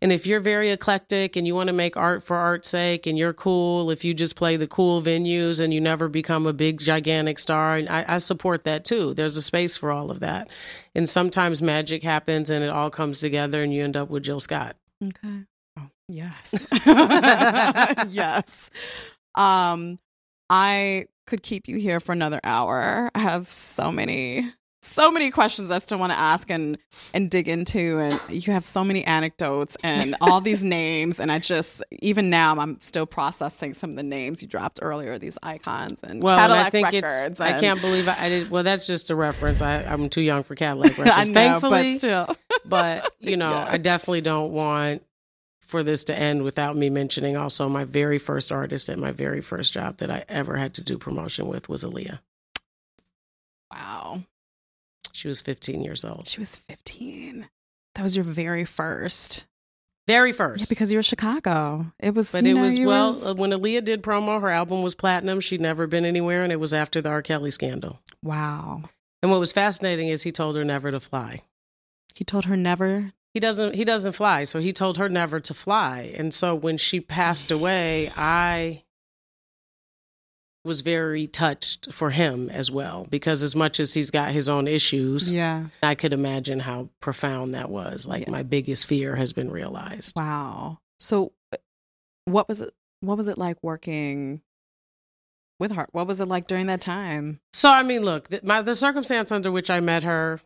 [0.00, 3.18] And if you're very eclectic and you want to make art for art's sake and
[3.18, 6.78] you're cool, if you just play the cool venues and you never become a big,
[6.78, 9.14] gigantic star, and I, I support that too.
[9.14, 10.48] There's a space for all of that.
[10.94, 14.40] And sometimes magic happens and it all comes together and you end up with Jill
[14.40, 14.76] Scott.
[15.02, 15.44] Okay.
[15.78, 16.66] Oh, yes.
[18.08, 18.70] yes.
[19.34, 19.98] Um,
[20.50, 23.10] I could keep you here for another hour.
[23.14, 24.46] I have so many,
[24.88, 26.78] so many questions I still want to ask and
[27.14, 31.38] and dig into, and you have so many anecdotes and all these names, and I
[31.38, 36.02] just even now I'm still processing some of the names you dropped earlier, these icons
[36.02, 37.26] and Well, and Cadillac I think records.
[37.26, 38.50] it's, I can't believe I, I did.
[38.50, 39.62] Well, that's just a reference.
[39.62, 41.92] I, I'm too young for Cadillac I records, know, thankfully.
[41.92, 42.26] but still,
[42.64, 45.02] but you know i definitely don't want
[45.62, 49.40] for this to end without me mentioning also my very first artist and my very
[49.40, 52.18] first job that i ever had to do promotion with was Aaliyah.
[53.72, 54.20] wow.
[55.18, 57.48] She was 15 years old She was 15.
[57.94, 59.46] That was your very first.
[60.06, 60.68] Very Yeah, first.
[60.70, 61.92] because you're Chicago.
[62.00, 64.82] It was, but it know, was well was- uh, when Aaliyah did promo, her album
[64.82, 65.40] was platinum.
[65.40, 67.20] She'd never been anywhere, and it was after the R.
[67.22, 68.00] Kelly scandal.
[68.22, 68.82] wow.
[69.20, 71.40] And what was fascinating is he told her never to fly.
[72.14, 73.12] He told her never.
[73.34, 76.14] He doesn't he doesn't fly, so he told her never to fly.
[76.16, 78.84] And so when she passed away, I
[80.64, 84.66] was very touched for him as well because as much as he's got his own
[84.68, 85.66] issues, Yeah.
[85.82, 88.06] I could imagine how profound that was.
[88.08, 88.30] Like Yeah.
[88.32, 90.14] my biggest fear has been realized.
[90.16, 90.78] Wow.
[90.98, 91.56] So, uh,
[92.26, 92.72] what was it?
[93.00, 94.42] What was it like working
[95.60, 95.86] with her?
[95.92, 97.40] What was it like during that time?
[97.52, 100.40] So I mean, look, the, my the circumstance under which I met her,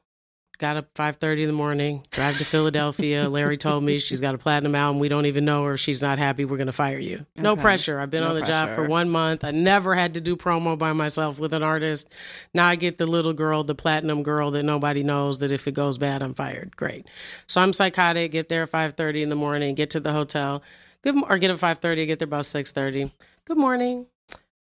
[0.62, 3.28] got up five thirty in the morning, drive to Philadelphia.
[3.28, 5.00] Larry told me she's got a platinum album.
[5.00, 5.76] We don't even know her.
[5.76, 6.44] She's not happy.
[6.44, 7.26] We're going to fire you.
[7.36, 7.98] No pressure.
[7.98, 9.42] I've been No on the job for one month.
[9.42, 12.14] I never had to do promo by myself with an artist.
[12.54, 15.40] Now I get the little girl, the platinum girl that nobody knows.
[15.40, 16.76] That if it goes bad, I'm fired.
[16.76, 17.08] Great.
[17.48, 18.30] So I'm psychotic.
[18.30, 19.74] Get there at five thirty in the morning.
[19.74, 20.62] Get to the hotel.
[21.02, 22.06] Good or get at five thirty.
[22.06, 23.12] Get there about six thirty.
[23.46, 24.06] Good morning.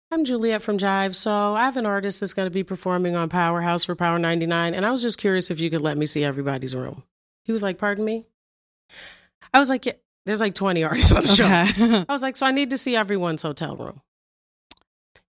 [0.09, 1.15] I'm Juliet from Jive.
[1.15, 4.73] So I have an artist that's going to be performing on Powerhouse for Power 99.
[4.73, 7.03] And I was just curious if you could let me see everybody's room.
[7.43, 8.21] He was like, Pardon me?
[9.53, 9.93] I was like, yeah,
[10.25, 12.03] There's like 20 artists on the show.
[12.09, 14.01] I was like, So I need to see everyone's hotel room.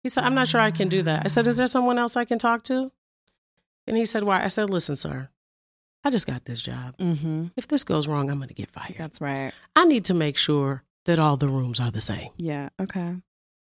[0.02, 1.24] He said, I'm not sure I can do that.
[1.24, 2.92] I said, Is there someone else I can talk to?
[3.88, 4.44] And he said, Why?
[4.44, 5.28] I said, Listen, sir,
[6.04, 6.96] I just got this job.
[6.98, 7.46] mm-hmm.
[7.56, 8.94] If this goes wrong, I'm going to get fired.
[8.96, 9.52] That's right.
[9.74, 12.30] I need to make sure that all the rooms are the same.
[12.36, 12.68] Yeah.
[12.80, 13.16] Okay.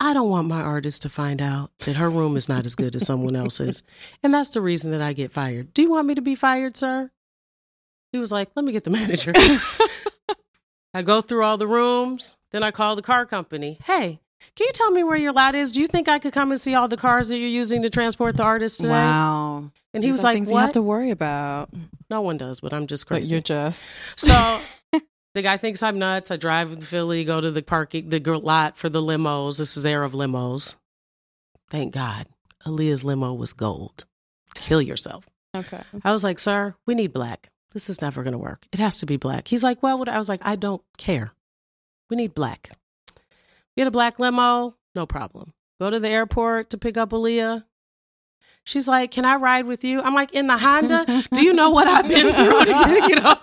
[0.04, 2.96] I don't want my artist to find out that her room is not as good
[2.96, 3.84] as someone else's.
[4.24, 5.74] And that's the reason that I get fired.
[5.76, 7.12] Do you want me to be fired, sir?
[8.12, 9.32] He was like, let me get the manager.
[10.94, 12.36] I go through all the rooms.
[12.52, 13.78] Then I call the car company.
[13.86, 14.20] Hey,
[14.56, 15.72] can you tell me where your lot is?
[15.72, 17.90] Do you think I could come and see all the cars that you're using to
[17.90, 18.90] transport the artist today?
[18.94, 19.72] Wow.
[19.94, 20.58] And he These was like, things what?
[20.60, 21.70] you have to worry about,
[22.10, 23.26] no one does, but I'm just crazy.
[23.26, 24.34] but you're just So
[25.34, 26.32] the guy thinks I'm nuts.
[26.32, 29.58] I drive in Philly, go to the parking, the lot for the limos.
[29.58, 30.76] This is era of limos.
[31.70, 32.28] Thank God,
[32.66, 34.06] Aaliyah's limo was gold.
[34.56, 35.26] Kill yourself.
[35.56, 35.82] okay.
[36.04, 37.50] I was like, sir, we need black.
[37.74, 38.66] This is never going to work.
[38.74, 39.48] It has to be black.
[39.48, 40.10] He's like, well, what?
[40.10, 41.32] I was like, I don't care.
[42.10, 42.70] We need black.
[43.16, 45.54] We get a black limo, no problem.
[45.80, 47.64] Go to the airport to pick up Aaliyah.
[48.64, 50.02] She's like, can I ride with you?
[50.02, 51.06] I'm like, in the Honda?
[51.34, 53.36] Do you know what I've been through to get, you know?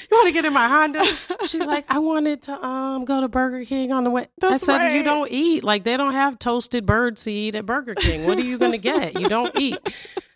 [0.10, 1.04] You want to get in my Honda?
[1.46, 4.22] She's like, I wanted to um go to Burger King on the way.
[4.22, 5.64] I That's said, you don't eat.
[5.64, 8.26] Like they don't have toasted bird seed at Burger King.
[8.26, 9.18] What are you gonna get?
[9.20, 9.78] You don't eat.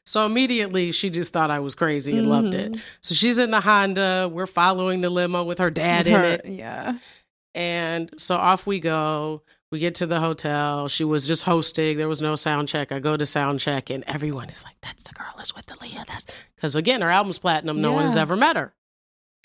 [0.07, 2.73] So immediately she just thought I was crazy and loved it.
[2.73, 2.81] Mhm.
[3.01, 4.29] So she's in the Honda.
[4.33, 6.47] We're following the limo with her dad With in it.
[6.47, 6.95] Yeah.
[7.55, 9.43] And so off we go.
[9.73, 10.89] We get to the hotel.
[10.89, 11.97] She was just hosting.
[11.97, 12.91] There was no sound check.
[12.91, 16.07] I go to sound check, and everyone is like, "That's the girl that's with Aaliyah."
[16.07, 17.81] That's because again, her album's platinum.
[17.81, 18.73] No one has ever met her.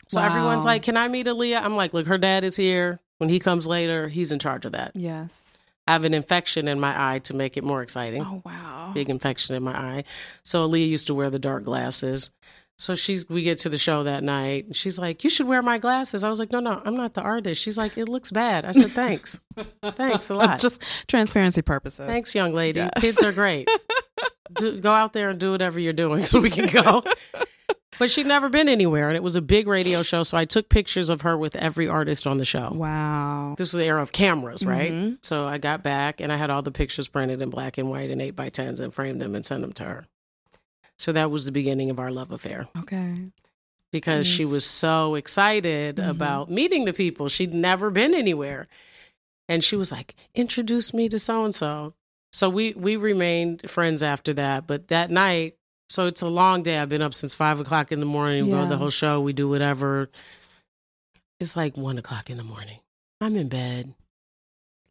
[0.07, 2.99] So everyone's like, "Can I meet Aaliyah?" I'm like, "Look, her dad is here.
[3.17, 5.57] When he comes later, he's in charge of that." Yes.
[5.87, 8.23] I have an infection in my eye to make it more exciting.
[8.23, 8.91] Oh wow.
[8.93, 10.03] Big infection in my eye.
[10.43, 12.31] So Aaliyah used to wear the dark glasses.
[12.77, 15.61] So she's we get to the show that night and she's like, You should wear
[15.61, 16.23] my glasses.
[16.23, 17.61] I was like, No, no, I'm not the artist.
[17.61, 18.65] She's like, It looks bad.
[18.65, 19.39] I said, Thanks.
[19.83, 20.59] Thanks a lot.
[20.59, 22.07] Just transparency purposes.
[22.07, 22.79] Thanks, young lady.
[22.79, 22.91] Yes.
[22.99, 23.69] Kids are great.
[24.55, 27.03] do, go out there and do whatever you're doing so we can go.
[27.99, 30.23] But she'd never been anywhere, and it was a big radio show.
[30.23, 32.71] So I took pictures of her with every artist on the show.
[32.73, 33.55] Wow.
[33.57, 34.91] This was the era of cameras, right?
[34.91, 35.17] Mhm.
[35.23, 38.09] So I got back and I had all the pictures printed in black and white
[38.09, 40.05] and eight by tens and framed them and sent them to her.
[40.99, 43.13] So that was the beginning of our love affair Okay.
[43.91, 46.09] because she was so excited Mhm.
[46.09, 47.29] about meeting the people.
[47.29, 48.67] She'd never been anywhere.
[49.47, 51.93] And she was like, introduce me to so and so.
[52.33, 54.67] So we we remained friends after that.
[54.67, 55.55] But that night,
[55.89, 56.77] so it's a long day.
[56.79, 58.45] I've been up since five o'clock in the morning.
[58.45, 59.21] We go the whole show.
[59.21, 60.09] We do whatever.
[61.39, 62.79] It's like one o'clock in the morning.
[63.21, 63.93] I'm in bed.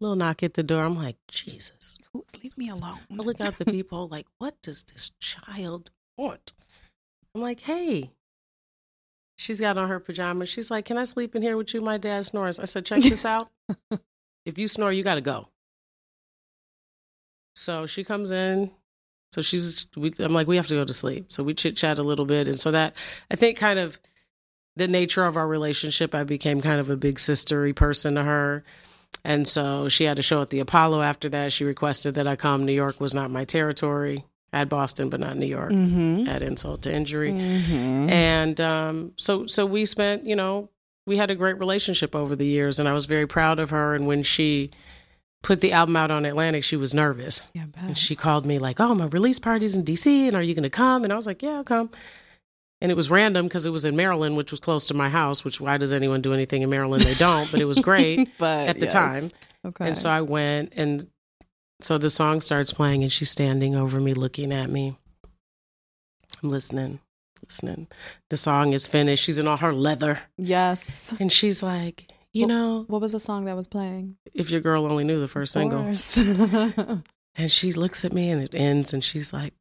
[0.01, 0.83] Little knock at the door.
[0.83, 1.99] I'm like, Jesus.
[2.43, 2.99] Leave me alone.
[3.11, 6.53] I look out the people like, what does this child want?
[7.35, 8.11] I'm like, hey.
[9.37, 10.49] She's got on her pajamas.
[10.49, 11.81] She's like, can I sleep in here with you?
[11.81, 12.61] My dad snores.
[12.61, 13.49] I said, check this out.
[14.45, 15.49] if you snore, you got to go.
[17.57, 18.71] So she comes in.
[19.35, 21.33] So she's, we, I'm like, we have to go to sleep.
[21.33, 22.47] So we chit chat a little bit.
[22.47, 22.95] And so that,
[23.33, 23.99] I think, kind of
[24.77, 28.63] the nature of our relationship, I became kind of a big sistery person to her.
[29.25, 31.53] And so she had a show at the Apollo after that.
[31.53, 32.65] She requested that I come.
[32.65, 34.25] New York was not my territory.
[34.53, 35.73] I had Boston, but not New York.
[35.73, 36.29] Mm-hmm.
[36.29, 37.33] Add insult to injury.
[37.33, 38.09] Mm-hmm.
[38.09, 40.71] And um, so, so we spent, you know,
[41.07, 43.97] we had a great relationship over the years, and I was very proud of her.
[43.97, 44.71] And when she
[45.45, 47.51] put the album out on Atlantic, she was nervous.
[47.55, 47.67] Yeah.
[47.79, 50.65] And she called me like, "Oh, my release party's in DC, and are you going
[50.65, 51.91] to come?" And I was like, "Yeah, I'll come."
[52.85, 55.43] and it was random because it was in Maryland, which was close to my house.
[55.43, 57.03] Which why does anyone do anything in Maryland?
[57.03, 57.51] They don't.
[57.51, 58.93] But it was great but at the yes.
[58.93, 59.25] time.
[59.65, 59.87] Okay.
[59.87, 61.09] And so I went, and
[61.81, 64.99] so the song starts playing, and she's standing over me, looking at me.
[66.43, 67.01] I'm listening,
[67.43, 67.87] listening.
[68.29, 69.25] The song is finished.
[69.25, 71.15] She's in all her leather, yes.
[71.19, 74.17] and she's like, you Well- know, What was the song that was playing?
[74.35, 75.95] if your girl only knew the first single.
[75.95, 77.03] single.
[77.37, 79.55] And she looks at me and it ends and she's like,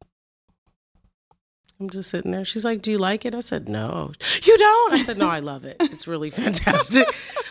[1.80, 2.44] I'm just sitting there.
[2.44, 3.34] She's like, Do you like it?
[3.34, 4.12] I said, No.
[4.44, 4.92] You don't?
[4.92, 5.76] I said, No, I love it.
[5.80, 7.04] It's really fantastic.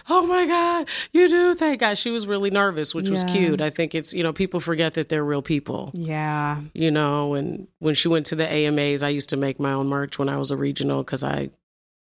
[0.10, 0.88] oh my God.
[1.12, 1.56] You do?
[1.56, 1.98] Thank God.
[1.98, 3.60] She was really nervous, which was cute.
[3.60, 6.62] I think it's, you know, people forget that they're real people, yeah.
[6.74, 7.34] you know.
[7.34, 10.30] And when she went to the AMAs, I used to make my own merch when
[10.30, 11.50] I was a regional because I.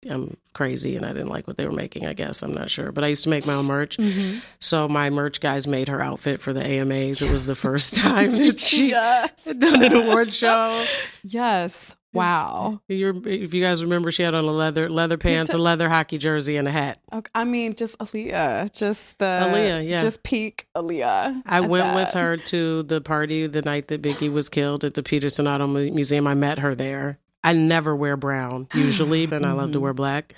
[0.09, 2.41] I'm crazy and I didn't like what they were making, I guess.
[2.41, 2.91] I'm not sure.
[2.91, 3.97] But I used to make my own merch.
[3.97, 4.39] Mm-hmm.
[4.59, 7.21] So my merch guys made her outfit for the AMAs.
[7.21, 9.45] It was the first time that she yes.
[9.45, 10.83] had done an award show.
[11.23, 11.95] Yes.
[12.13, 12.81] Wow.
[12.87, 16.17] You're, if you guys remember, she had on a leather leather pants, a leather hockey
[16.17, 16.99] jersey, and a hat.
[17.13, 17.31] Okay.
[17.33, 19.99] I mean, just Aaliyah, just the Aaliyah, yeah.
[19.99, 21.43] just peak Aaliyah.
[21.45, 25.03] I went with her to the party the night that Biggie was killed at the
[25.03, 26.27] Petersen Auto Museum.
[26.27, 27.19] I met her there.
[27.43, 29.81] I never wear brown usually, but I love to Mhm.
[29.81, 30.35] wear black.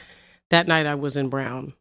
[0.49, 1.73] That night I was in brown.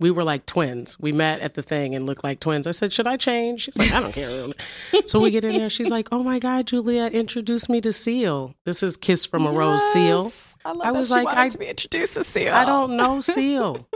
[0.00, 0.98] We were like twins.
[0.98, 2.66] We met at the thing and looked like twins.
[2.66, 3.62] I said, Should I change?
[3.62, 4.48] She's like, I don't care.
[5.06, 5.70] so we get in there.
[5.70, 8.54] She's like, Oh my God, Juliet introduced me to Seal.
[8.64, 10.30] This is Kiss from a Rose Seal.
[10.64, 12.52] I, love I was like, I- to be introduced to Seal.
[12.52, 13.86] I don't know Seal.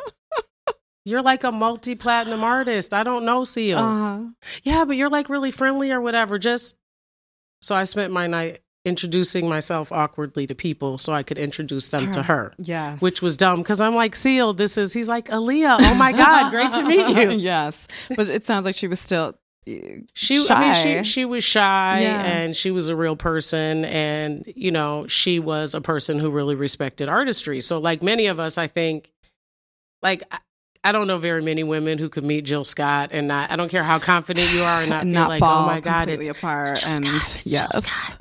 [1.04, 2.92] You're like a multi platinum artist.
[2.92, 3.78] I don't know Seal.
[3.78, 4.24] Uh-huh.
[4.62, 6.38] yeah, but you're like really friendly or whatever.
[6.38, 6.76] Just
[7.62, 12.10] so I spent my night introducing myself awkwardly to people so I could introduce them
[12.12, 13.00] to her, Yes.
[13.00, 15.76] which was dumb because I'm like, Seal, this is, he's like, Aaliyah.
[15.80, 17.30] Oh my God, great to meet you.
[17.38, 17.86] yes,
[18.16, 19.34] but it sounds like she was still.
[19.66, 20.74] Eh, she, I mean,
[21.04, 22.22] she she was shy Yeah.
[22.22, 26.54] and she was a real person, and you know, she was a person who really
[26.54, 27.60] respected artistry.
[27.60, 29.12] So, like many of us, I think,
[30.02, 30.22] like
[30.82, 33.50] I, don't know very many women who could meet Jill Scott and not.
[33.50, 35.80] I don't care how confident you are, and not, not like, oh fall oh my
[35.80, 36.76] god, completely it's apart.
[36.76, 38.16] Jill and Scott, it's yes.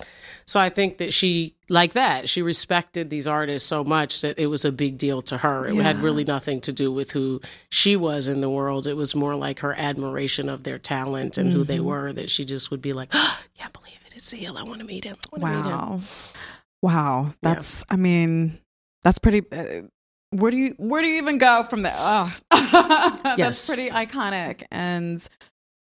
[0.47, 2.29] So I think that she like that.
[2.29, 5.65] She respected these artists so much that it was a big deal to her.
[5.67, 8.87] It had really nothing to do with who she was in the world.
[8.87, 11.83] It was more like her admiration of their talent and who they Mhm.
[11.83, 14.13] were that she just would be like, oh, "Can't believe it!
[14.15, 14.57] It's Seal.
[14.57, 15.17] I want to meet him.
[15.33, 15.99] To meet him." wow,
[16.81, 17.33] wow.
[17.41, 17.83] That's.
[17.89, 18.53] I mean,
[19.03, 19.41] that's pretty.
[19.51, 19.87] Uh,
[20.31, 21.95] where do you where do you even go from there?
[21.97, 22.33] Oh.
[23.37, 23.67] Yes.
[23.67, 25.25] that's pretty iconic, and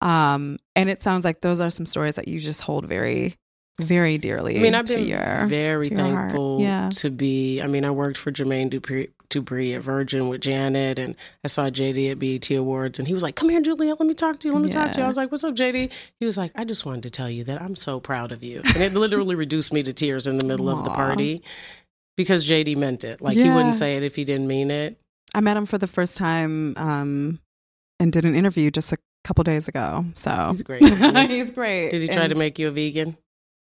[0.02, 3.36] um, and it sounds like those are some stories that you just hold very,
[3.80, 4.58] very dearly.
[4.60, 6.16] I mean, I've been your, very to your heart.
[6.30, 6.90] thankful Yeah.
[6.94, 7.62] to be.
[7.62, 11.70] I mean, I worked for Jermaine Dupri, Dupri at Virgin with Janet, and I saw
[11.70, 14.48] JD at BET Awards, and he was like, "Come here, Julia, let me talk to
[14.48, 14.54] you.
[14.54, 16.64] Let me talk to you." I was like, "What's up, JD?" He was like, "I
[16.66, 19.72] just wanted to tell you that I'm so proud of you," and it literally reduced
[19.74, 21.42] me to tears in the middle of the party
[22.18, 23.22] because JD meant it.
[23.22, 25.00] Like he wouldn't say it if he didn't mean it.
[25.34, 27.40] I met him for the first time um,
[28.02, 30.04] and did an interview just a couple days ago.
[30.14, 30.84] So He's great.
[30.84, 31.28] he?
[31.28, 31.90] he's great.
[31.92, 33.16] Did he try And to make you a vegan?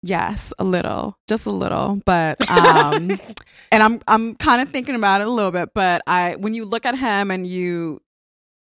[0.06, 3.10] Yes, a little, just a little, but um,
[3.72, 5.70] and I'm I'm kind of thinking about it a little bit.
[5.74, 8.00] But I, when you look at him and you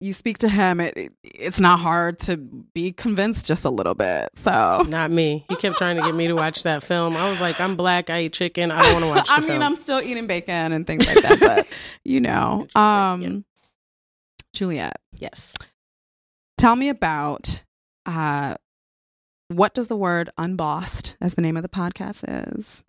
[0.01, 3.95] you speak to him, it, it it's not hard to be convinced just a little
[3.95, 4.31] bit.
[4.37, 5.45] So Not me.
[5.51, 7.15] He kept trying to get me to watch that film.
[7.15, 8.09] I was like, I'm black.
[8.09, 8.71] I eat chicken.
[8.71, 9.63] I don't want to watch I mean, film.
[9.65, 13.37] I'm still eating bacon and things like that, but you know, um, yeah.
[14.55, 14.97] Juliet.
[15.19, 15.55] yes.
[16.57, 17.63] tell me about
[18.07, 18.55] uh,
[19.57, 22.83] what does the word unbossed, as the name of the podcast is,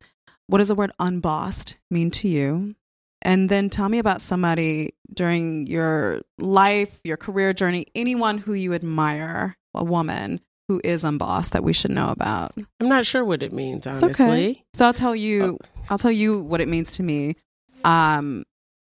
[0.48, 2.76] what does the word unbossed mean to you?
[3.22, 8.74] And then tell me about somebody during your life, your career journey, anyone who you
[8.74, 12.54] admire, a woman who is unbossed that we should know about.
[12.80, 14.26] I'm not sure what it means, It's honestly.
[14.26, 14.64] okay.
[14.74, 15.58] So I'll tell you.
[15.90, 17.36] I'll tell you what it means to me.
[17.84, 18.44] Um,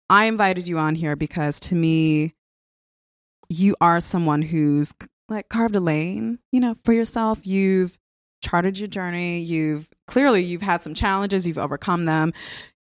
[0.09, 2.33] I invited you on here because to me,
[3.49, 4.93] you are someone who's
[5.29, 7.45] like carved a lane, you know, for yourself.
[7.45, 7.97] You've
[8.43, 9.39] charted your journey.
[9.39, 11.47] You've clearly you've had some challenges.
[11.47, 12.33] You've overcome them.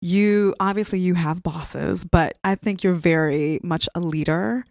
[0.01, 4.64] You obviously you have bosses, but I think you're very much a leader.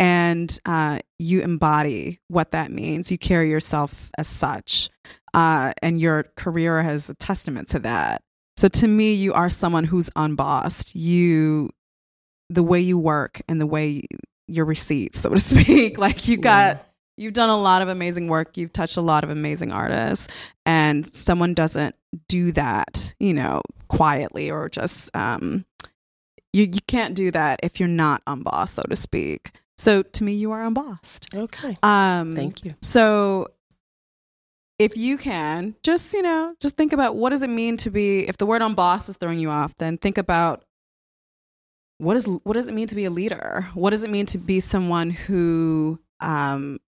[0.00, 3.10] And uh, you embody what that means.
[3.10, 4.90] You carry yourself as such
[5.34, 8.22] uh, and your career has a testament to that.
[8.56, 10.94] So to me, you are someone who's unbossed.
[10.94, 11.70] You,
[12.48, 14.02] the way you work and the way
[14.46, 16.82] your receipts, so to speak, like you got, Yeah.
[17.16, 18.56] You've done a lot of amazing work.
[18.56, 20.28] You've touched a lot of amazing artists,
[20.66, 21.94] and someone doesn't
[22.28, 25.64] do that, you know, quietly or just, um,
[26.52, 29.52] you you can't do that if you're not unbossed, so to speak.
[29.76, 31.34] So to me, you are unbossed.
[31.34, 31.76] Okay.
[31.82, 32.74] Um, Thank you.
[32.80, 33.48] so
[34.78, 38.20] if you can, just, you know, just think about what does it mean to be,
[38.28, 40.64] if the word on boss is throwing you off, then think about
[41.98, 43.66] what is what does it mean to be a leader?
[43.74, 46.78] What does it mean to be someone who um,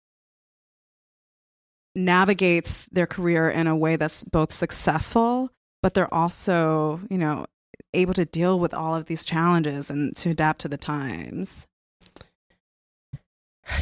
[1.97, 5.51] navigates their career in a way that's both successful,
[5.83, 7.47] but they're also, you know,
[7.95, 11.67] able to deal with all of these challenges and to adapt to the times?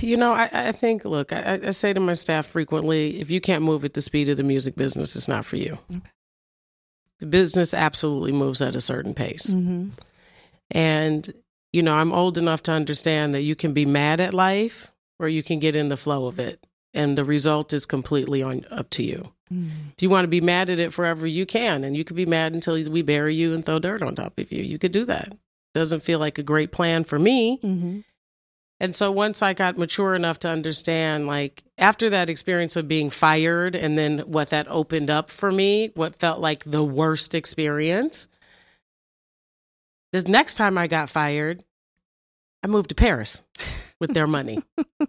[0.01, 3.41] You know, I, I think, look, I, I, say to my staff frequently if you
[3.41, 5.79] can't move at the speed of the music business, it's not for you.
[5.93, 6.01] Okay.
[7.19, 9.53] The business absolutely moves at a certain pace.
[9.53, 9.91] Mm-hmm.
[10.71, 11.31] And,
[11.73, 15.29] you know, I'm old enough to understand that you can be mad at life or
[15.29, 16.67] you can get in the flow of it.
[16.95, 19.33] And the result is completely on up to you.
[19.53, 19.69] Mm.
[19.93, 21.83] If you want to be mad at it forever, you can.
[21.85, 24.53] And you could be mad until we bury you and throw dirt on top of
[24.53, 24.63] you.
[24.63, 25.37] You could do that.
[25.75, 27.59] Doesn't feel like a great plan for me.
[27.59, 28.01] Mm-hmm.
[28.81, 33.11] And so once I got mature enough to understand, like after that experience of being
[33.11, 38.29] fired and then what that opened up for me, what felt like the worst experience,
[40.13, 41.65] this next time I got fired,
[42.63, 43.45] I moved to Paris
[44.01, 44.63] with their money.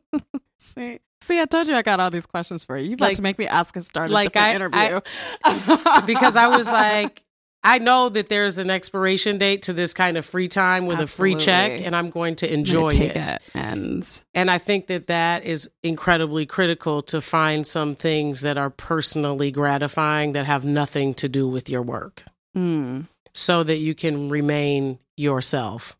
[0.59, 2.91] See, See, I told you I got all these questions for you.
[2.91, 4.99] You've like, to make me ask and start a like different I, interview.
[5.43, 7.23] I, because I was like,
[7.63, 11.31] I know that there's an expiration date to this kind of free time with Absolutely.
[11.31, 13.15] a free check, and I'm going to enjoy it.
[13.15, 13.39] it.
[13.55, 18.69] And and I think that that is incredibly critical to find some things that are
[18.69, 22.21] personally gratifying that have nothing to do with your work,
[22.55, 23.07] mm.
[23.33, 25.97] so that you can remain yourself.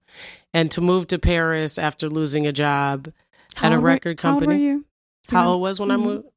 [0.53, 3.11] And to move to Paris after losing a job
[3.55, 4.45] how at a record were, company.
[4.45, 4.85] How old were you?
[5.29, 6.01] How old was when mm-hmm.
[6.01, 6.27] I moved?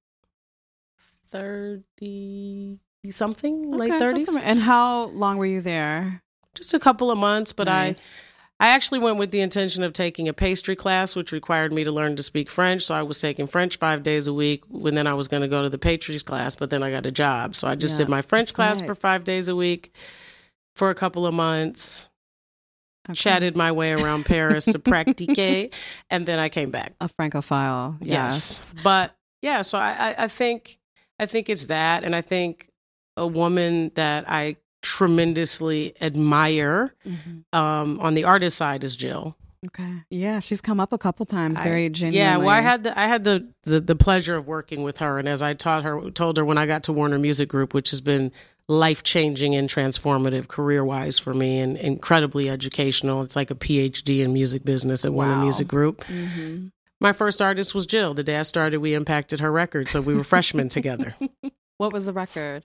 [1.30, 2.78] Thirty
[3.10, 4.36] something, okay, late thirties.
[4.36, 6.22] And how long were you there?
[6.54, 8.10] Just a couple of months, but nice.
[8.10, 8.14] I
[8.60, 11.92] I actually went with the intention of taking a pastry class, which required me to
[11.92, 12.82] learn to speak French.
[12.82, 14.64] So I was taking French five days a week.
[14.68, 17.06] When then I was going to go to the pastry class, but then I got
[17.06, 19.94] a job, so I just yeah, did my French class for five days a week
[20.74, 22.10] for a couple of months.
[23.10, 23.14] Okay.
[23.14, 25.72] Chatted my way around Paris to practiquer,
[26.10, 26.92] and then I came back.
[27.00, 28.74] A francophile, yes.
[28.74, 28.74] yes.
[28.82, 30.78] But yeah, so I, I think
[31.18, 32.70] I think it's that, and I think
[33.16, 37.58] a woman that I tremendously admire mm-hmm.
[37.58, 39.36] um, on the artist side is Jill.
[39.66, 40.02] Okay.
[40.10, 41.60] Yeah, she's come up a couple times.
[41.60, 42.18] Very I, genuinely.
[42.18, 42.36] Yeah.
[42.36, 45.28] Well, I had the I had the, the the pleasure of working with her, and
[45.28, 48.00] as I taught her, told her when I got to Warner Music Group, which has
[48.00, 48.30] been
[48.68, 53.22] life changing and transformative career wise for me and incredibly educational.
[53.22, 55.26] It's like a PhD in music business at wow.
[55.26, 56.04] Warner Music Group.
[56.04, 56.66] Mm-hmm.
[57.00, 58.12] My first artist was Jill.
[58.12, 59.88] The day I started, we impacted her record.
[59.88, 61.14] So we were freshmen together.
[61.78, 62.64] What was the record?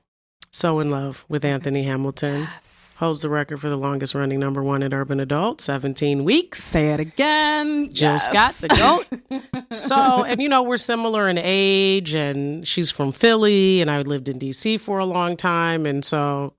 [0.51, 2.39] So in Love with Anthony Hamilton.
[2.39, 6.63] Yes holds the record for the longest running number one at Urban Adult, 17 weeks.
[6.63, 7.93] Say it again.
[7.93, 8.27] Jill yes.
[8.27, 9.73] Scott, the GOAT.
[9.73, 14.29] so, and you know, we're similar in age, and she's from Philly, and I lived
[14.29, 15.85] in DC for a long time.
[15.85, 16.53] And so,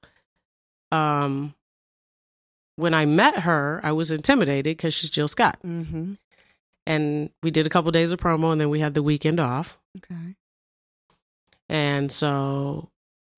[0.93, 1.55] um,
[2.77, 5.59] when I met her, I was intimidated because she's Jill Scott.
[5.65, 6.15] Mm-hmm.
[6.87, 9.79] And we did a couple days of promo, and then we had the weekend off.
[9.97, 10.35] Okay.
[11.71, 12.91] And so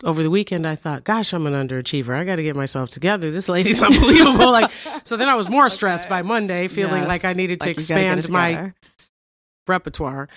[0.05, 2.15] over the weekend, I thought, gosh, I'm an underachiever.
[2.15, 3.31] I got to get myself together.
[3.31, 4.51] This lady's unbelievable.
[4.51, 4.71] like,
[5.05, 6.17] so then I was more stressed okay.
[6.17, 7.09] by Monday, feeling yes.
[7.09, 8.73] like I needed to like expand my
[9.67, 10.29] repertoire.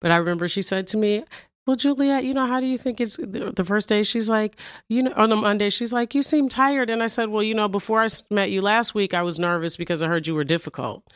[0.00, 1.24] But I remember she said to me,
[1.66, 4.02] well, Juliet, you know, how do you think it's the first day?
[4.02, 4.56] She's like,
[4.88, 6.90] you know, on the Monday, she's like, you seem tired.
[6.90, 9.76] And I said, well, you know, before I met you last week, I was nervous
[9.76, 11.08] because I heard you were difficult.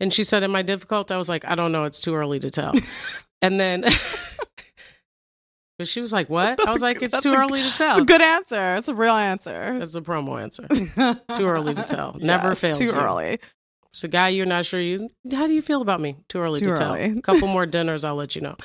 [0.00, 1.12] And she said, am I difficult?
[1.12, 1.84] I was like, I don't know.
[1.84, 2.72] It's too early to tell.
[3.42, 3.84] and then
[5.78, 7.76] But she was like, "What?" That's I was a, like, "It's too a, early to
[7.76, 8.74] tell." It's a good answer.
[8.76, 9.78] It's a real answer.
[9.80, 10.66] It's a promo answer.
[11.34, 12.16] too early to tell.
[12.20, 12.78] Never yes, fails.
[12.78, 12.92] Too you.
[12.94, 13.38] early.
[13.90, 15.10] It's a guy you're not sure you.
[15.32, 16.16] How do you feel about me?
[16.28, 17.08] Too early too to early.
[17.08, 17.18] tell.
[17.18, 18.56] A couple more dinners, I'll let you know.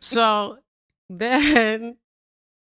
[0.00, 0.58] so
[1.10, 1.96] then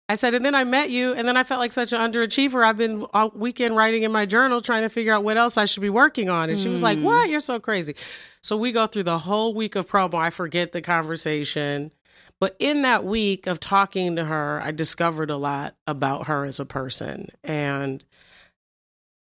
[0.07, 2.65] I said, and then I met you, and then I felt like such an underachiever.
[2.65, 5.65] I've been all weekend writing in my journal trying to figure out what else I
[5.65, 6.49] should be working on.
[6.49, 7.03] And she was like, hmm.
[7.03, 7.29] What?
[7.29, 7.95] You're so crazy.
[8.41, 10.15] So we go through the whole week of promo.
[10.15, 11.91] I forget the conversation.
[12.39, 16.59] But in that week of talking to her, I discovered a lot about her as
[16.59, 17.29] a person.
[17.43, 18.03] And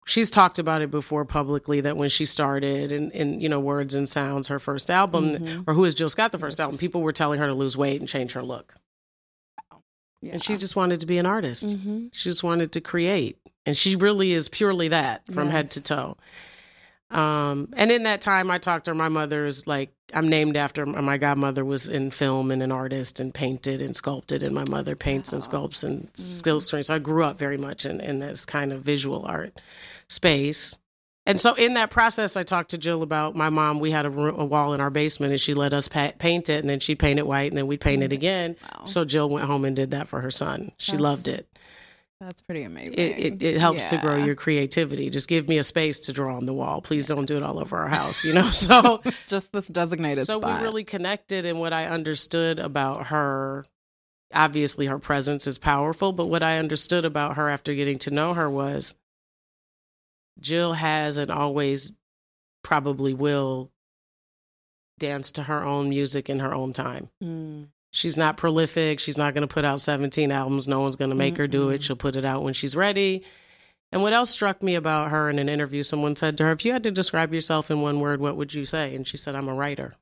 [0.06, 3.94] she's talked about it before publicly that when she started in, in you know, Words
[3.94, 5.70] and Sounds, her first album, mm-hmm.
[5.70, 8.00] or Who is Jill Scott, the first album, people were telling her to lose weight
[8.00, 8.74] and change her look.
[10.22, 10.32] Yeah.
[10.32, 11.76] And she just wanted to be an artist.
[11.76, 12.06] Mm-hmm.
[12.12, 13.38] She just wanted to create.
[13.66, 15.52] And she really is purely that from yes.
[15.52, 16.16] head to toe.
[17.12, 18.94] Um, and in that time, I talked to her.
[18.94, 23.20] My mother is like, I'm named after my godmother was in film and an artist
[23.20, 26.10] and painted and sculpted, and my mother paints and sculpts and mm-hmm.
[26.14, 26.84] skills training.
[26.84, 29.60] So I grew up very much in, in this kind of visual art
[30.08, 30.76] space.
[31.26, 33.78] and so in that process, I talked to Jill about my mom.
[33.78, 36.60] We had a, a wall in our basement, and she let us pa- paint it,
[36.60, 38.56] and then she painted white, and then we painted it again.
[38.74, 38.84] Wow.
[38.84, 40.72] So Jill went home and did that for her son.
[40.78, 41.46] She That's loved it.
[42.22, 42.94] That's pretty amazing.
[42.94, 45.10] It, it, it helps to grow your creativity.
[45.10, 46.80] Just give me a space to draw on the wall.
[46.80, 48.42] Please don't do it all over our house, you know?
[48.52, 50.60] So just this designated so spot.
[50.60, 53.64] we really connected and what i understood about her
[54.32, 58.34] obviously her presence is powerful but what i understood about her after getting to know
[58.34, 58.94] her was
[60.38, 61.94] jill has and always
[62.62, 63.72] probably will
[64.98, 67.68] dance to her own music in her own time Mm.
[67.92, 68.98] She's not prolific.
[68.98, 70.66] She's not going to put out 17 albums.
[70.66, 71.84] No one's going to make her do it.
[71.84, 73.22] She'll put it out when she's ready.
[73.92, 76.64] And what else struck me about her in an interview someone said to her if
[76.64, 78.94] you had to describe yourself in one word what would you say?
[78.96, 79.92] And she said i'm a writer.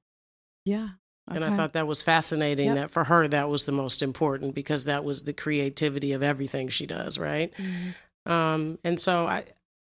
[0.64, 0.88] Yeah.
[1.28, 2.74] and I thought that was fascinating Yep.
[2.76, 6.68] that for her, that was the most important because that was the creativity of everything
[6.68, 7.52] she does, right?
[7.54, 8.30] Mhm.
[8.32, 9.44] Um, and so I,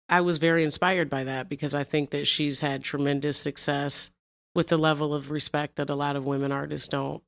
[0.08, 4.10] I was very inspired by that because I think that she's had tremendous success
[4.54, 7.22] with the level of respect that a lot of women artists don't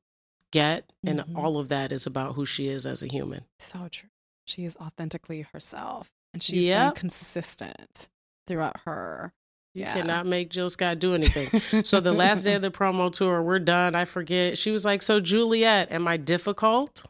[0.51, 0.91] get.
[1.05, 1.35] And Mhm.
[1.37, 3.43] all of that is about who she is as a human.
[3.59, 4.09] So true.
[4.45, 6.93] She is authentically herself, and she's Yep.
[6.93, 8.09] been consistent
[8.47, 9.33] throughout her.
[9.73, 9.93] You Yeah.
[9.93, 11.83] cannot make Jill Scott do anything.
[11.83, 13.93] so the last day of the promo tour, we're done.
[13.93, 14.57] I forget.
[14.57, 17.05] She was like, "So Juliet, am I difficult?"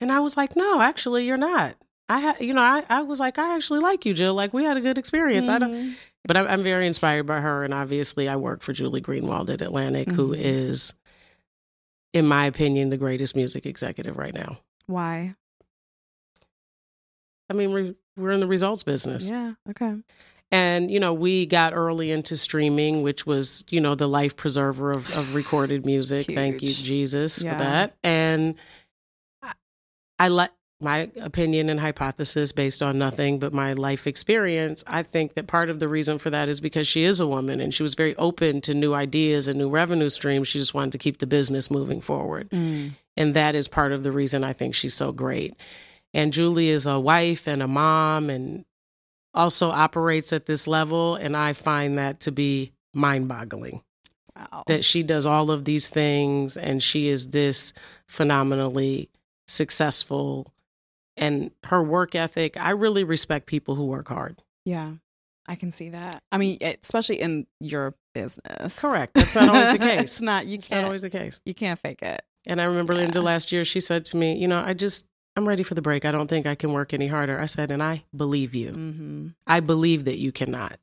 [0.00, 1.76] And I was like, "No, actually, you're not."
[2.08, 4.34] I, ha- you know, I, I was like, "I actually like you, Jill.
[4.34, 5.94] Like we had a good experience." I don't, Mhm.
[6.24, 9.60] but I'm, I'm very inspired by her, and obviously, I work for Julie Greenwald at
[9.60, 10.40] Atlantic, who Mhm.
[10.40, 10.94] is,
[12.12, 14.58] in my opinion, the greatest music executive right now.
[14.86, 15.34] Why?
[17.50, 19.30] I mean, we're we're in the results business.
[19.30, 19.54] Yeah.
[19.70, 19.96] Okay.
[20.50, 24.90] And, you know, we got early into streaming, which was, you know, the life preserver
[24.90, 26.26] of, of recorded music.
[26.26, 27.52] Thank you, Jesus, Yeah.
[27.52, 27.96] for that.
[28.04, 28.56] And
[29.42, 29.52] I,
[30.18, 30.50] I like
[30.82, 34.84] my opinion and hypothesis based on nothing but my life experience.
[34.86, 37.60] I think that part of the reason for that is because she is a woman
[37.60, 40.48] and she was very open to new ideas and new revenue streams.
[40.48, 42.50] She just wanted to keep the business moving forward.
[42.50, 42.92] Mm.
[43.16, 45.54] And that is part of the reason I think she's so great.
[46.14, 48.64] And Julie is a wife and a mom and
[49.34, 51.14] also operates at this level.
[51.14, 53.82] And I find that to be mind boggling
[54.34, 54.64] Wow.
[54.66, 57.72] that she does all of these things and she is this
[58.06, 59.10] phenomenally
[59.46, 60.52] successful.
[61.22, 64.42] And her work ethic, I really respect people who work hard.
[64.64, 64.94] yeah.
[65.48, 66.22] I can see that.
[66.30, 68.78] I mean, especially in your business.
[68.78, 69.14] Correct.
[69.14, 70.00] That's not always the case.
[70.00, 70.46] it's not.
[70.46, 70.86] You It's not can't.
[70.86, 71.40] always the case.
[71.44, 72.22] you can't fake it.
[72.46, 75.04] And I remember Linda last year, she said to me, You know, I just,
[75.36, 76.04] I'm ready for the break.
[76.04, 77.40] I don't think I can work any harder.
[77.40, 78.70] I said, And I believe you.
[78.70, 79.26] Mm-hmm.
[79.48, 80.78] I believe that you cannot.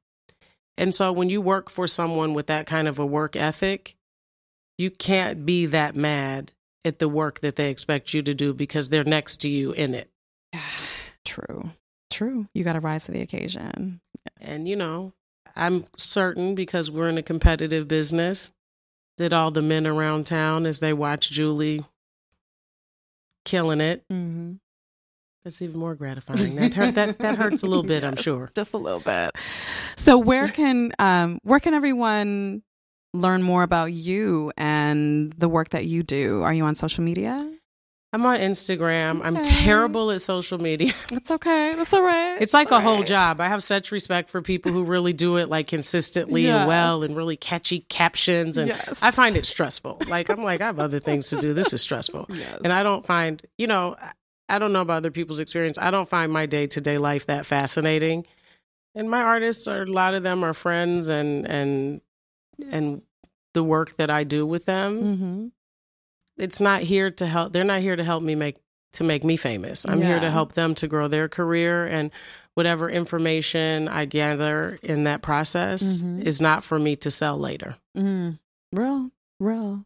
[0.78, 3.96] And so when you work for someone with that kind of a work ethic,
[4.78, 6.52] you can't be that mad
[6.84, 9.94] at the work that they expect you to do because they're next to you in
[9.94, 10.10] it.
[11.26, 11.72] True.
[12.10, 12.48] True.
[12.54, 14.02] You got to rise to the occasion.
[14.42, 15.14] And, you know,
[15.56, 18.52] I'm certain because we're in a competitive business
[19.18, 21.82] that all the men around town, as they watch Julie
[23.46, 24.54] killing it, Mm-hmm.
[25.44, 26.56] that's even more gratifying.
[26.56, 28.50] That, hurt, that, that hurts a little bit, I'm sure.
[28.56, 29.32] just a little bit.
[29.96, 32.64] So where can um where can everyone
[33.14, 36.42] learn more about you and the work that you do?
[36.44, 37.52] Are you on social media?
[38.12, 39.22] I'm on Instagram.
[39.24, 40.94] I'm terrible at social media.
[41.10, 41.76] That's okay.
[41.76, 42.38] That's all right.
[42.42, 43.06] It's like All a whole right.
[43.08, 43.40] job.
[43.40, 46.62] I have such respect for people who really do it like consistently Yeah.
[46.62, 48.58] and well and really catchy captions.
[48.58, 49.04] And Yes.
[49.04, 50.02] I find it stressful.
[50.10, 51.54] Like, I'm like, I have other things to do.
[51.54, 52.26] This is stressful.
[52.34, 52.60] Yes.
[52.64, 54.14] And I don't find, you know, I-
[54.52, 55.78] I don't know about other people's experience.
[55.78, 58.26] I don't find my day to day life that fascinating.
[58.96, 62.02] And my artists are, a lot of them are friends and, and,
[62.72, 63.04] and
[63.54, 65.48] the work that I do with them, mm-hmm.
[66.40, 67.54] It's not here to help.
[67.54, 68.58] They're not here to help me make,
[68.94, 69.86] to make me famous.
[69.88, 72.12] I'm here to help them to grow their career and
[72.56, 76.24] whatever information I gather in that process Mhm.
[76.24, 77.76] is not for me to sell later.
[77.98, 78.40] Mm.
[78.74, 79.86] Real, real.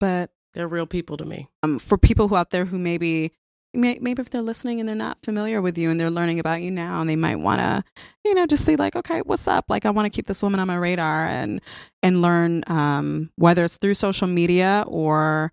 [0.00, 1.48] But They're real people to me.
[1.62, 3.32] um, for people who out there who maybe
[3.74, 6.62] may, maybe if they're listening and they're not familiar with you and they're learning about
[6.62, 7.82] you now and they might want to
[8.24, 10.60] you know just see like okay what's up like i want to keep this woman
[10.60, 11.60] on my radar and
[12.00, 15.50] and learn um, whether it's through social media or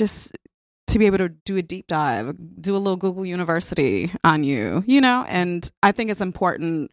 [0.00, 0.34] just
[0.86, 4.82] to be able to do a deep dive do a little google university on you
[4.86, 6.90] you know and i think it's important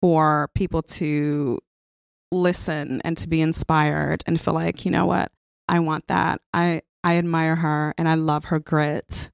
[0.00, 1.60] for people to
[2.32, 5.30] listen and to be inspired and feel like you know what
[5.68, 9.30] i want that i i admire her and i love her grit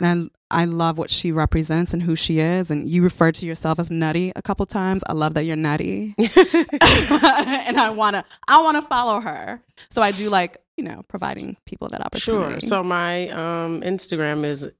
[0.00, 2.72] and I I love what she represents and who she is.
[2.72, 5.02] And you referred to yourself as nutty a couple times.
[5.06, 9.62] I love that you're nutty, and I wanna I wanna follow her.
[9.90, 12.52] So I do like you know providing people that opportunity.
[12.52, 12.60] Sure.
[12.60, 14.70] So my um, Instagram is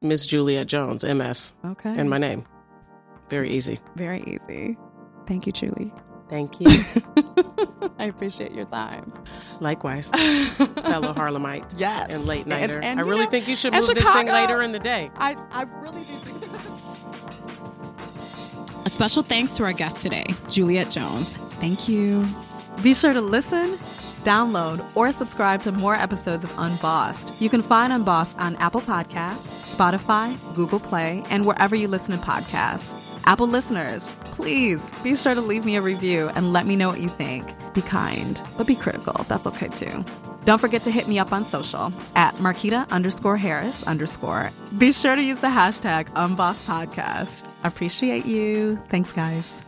[0.00, 2.46] Miss Juliet Jones, MS, okay, and my name.
[3.28, 3.80] Very easy.
[3.96, 4.76] very easy.
[5.26, 5.92] Thank you, Julie.
[6.28, 6.66] Thank you.
[7.98, 9.12] I appreciate your time.
[9.60, 11.74] Likewise, fellow Harlemite.
[11.76, 12.14] Yes.
[12.14, 12.76] And late nighter.
[12.76, 14.78] And- and, I really know, think you should and move this thing later in the
[14.78, 15.10] day.
[15.16, 16.44] I, I really do think
[18.86, 21.36] A special thanks to our guest today, Juliet Jones.
[21.60, 22.26] Thank you.
[22.82, 23.78] Be sure to listen,
[24.20, 27.32] download, or subscribe to more episodes of Unbossed.
[27.38, 32.24] You can find Unbossed on Apple Podcasts, Spotify, Google Play, and wherever you listen to
[32.24, 32.98] podcasts.
[33.24, 37.00] Apple listeners, please be sure to leave me a review and let me know what
[37.00, 37.54] you think.
[37.74, 39.24] Be kind, but be critical.
[39.28, 40.04] That's okay too.
[40.44, 44.50] Don't forget to hit me up on social at Marquita underscore Harris underscore.
[44.78, 47.44] Be sure to use the hashtag Unbossed Podcast.
[47.62, 48.76] Appreciate you.
[48.88, 49.62] Thanks, guys.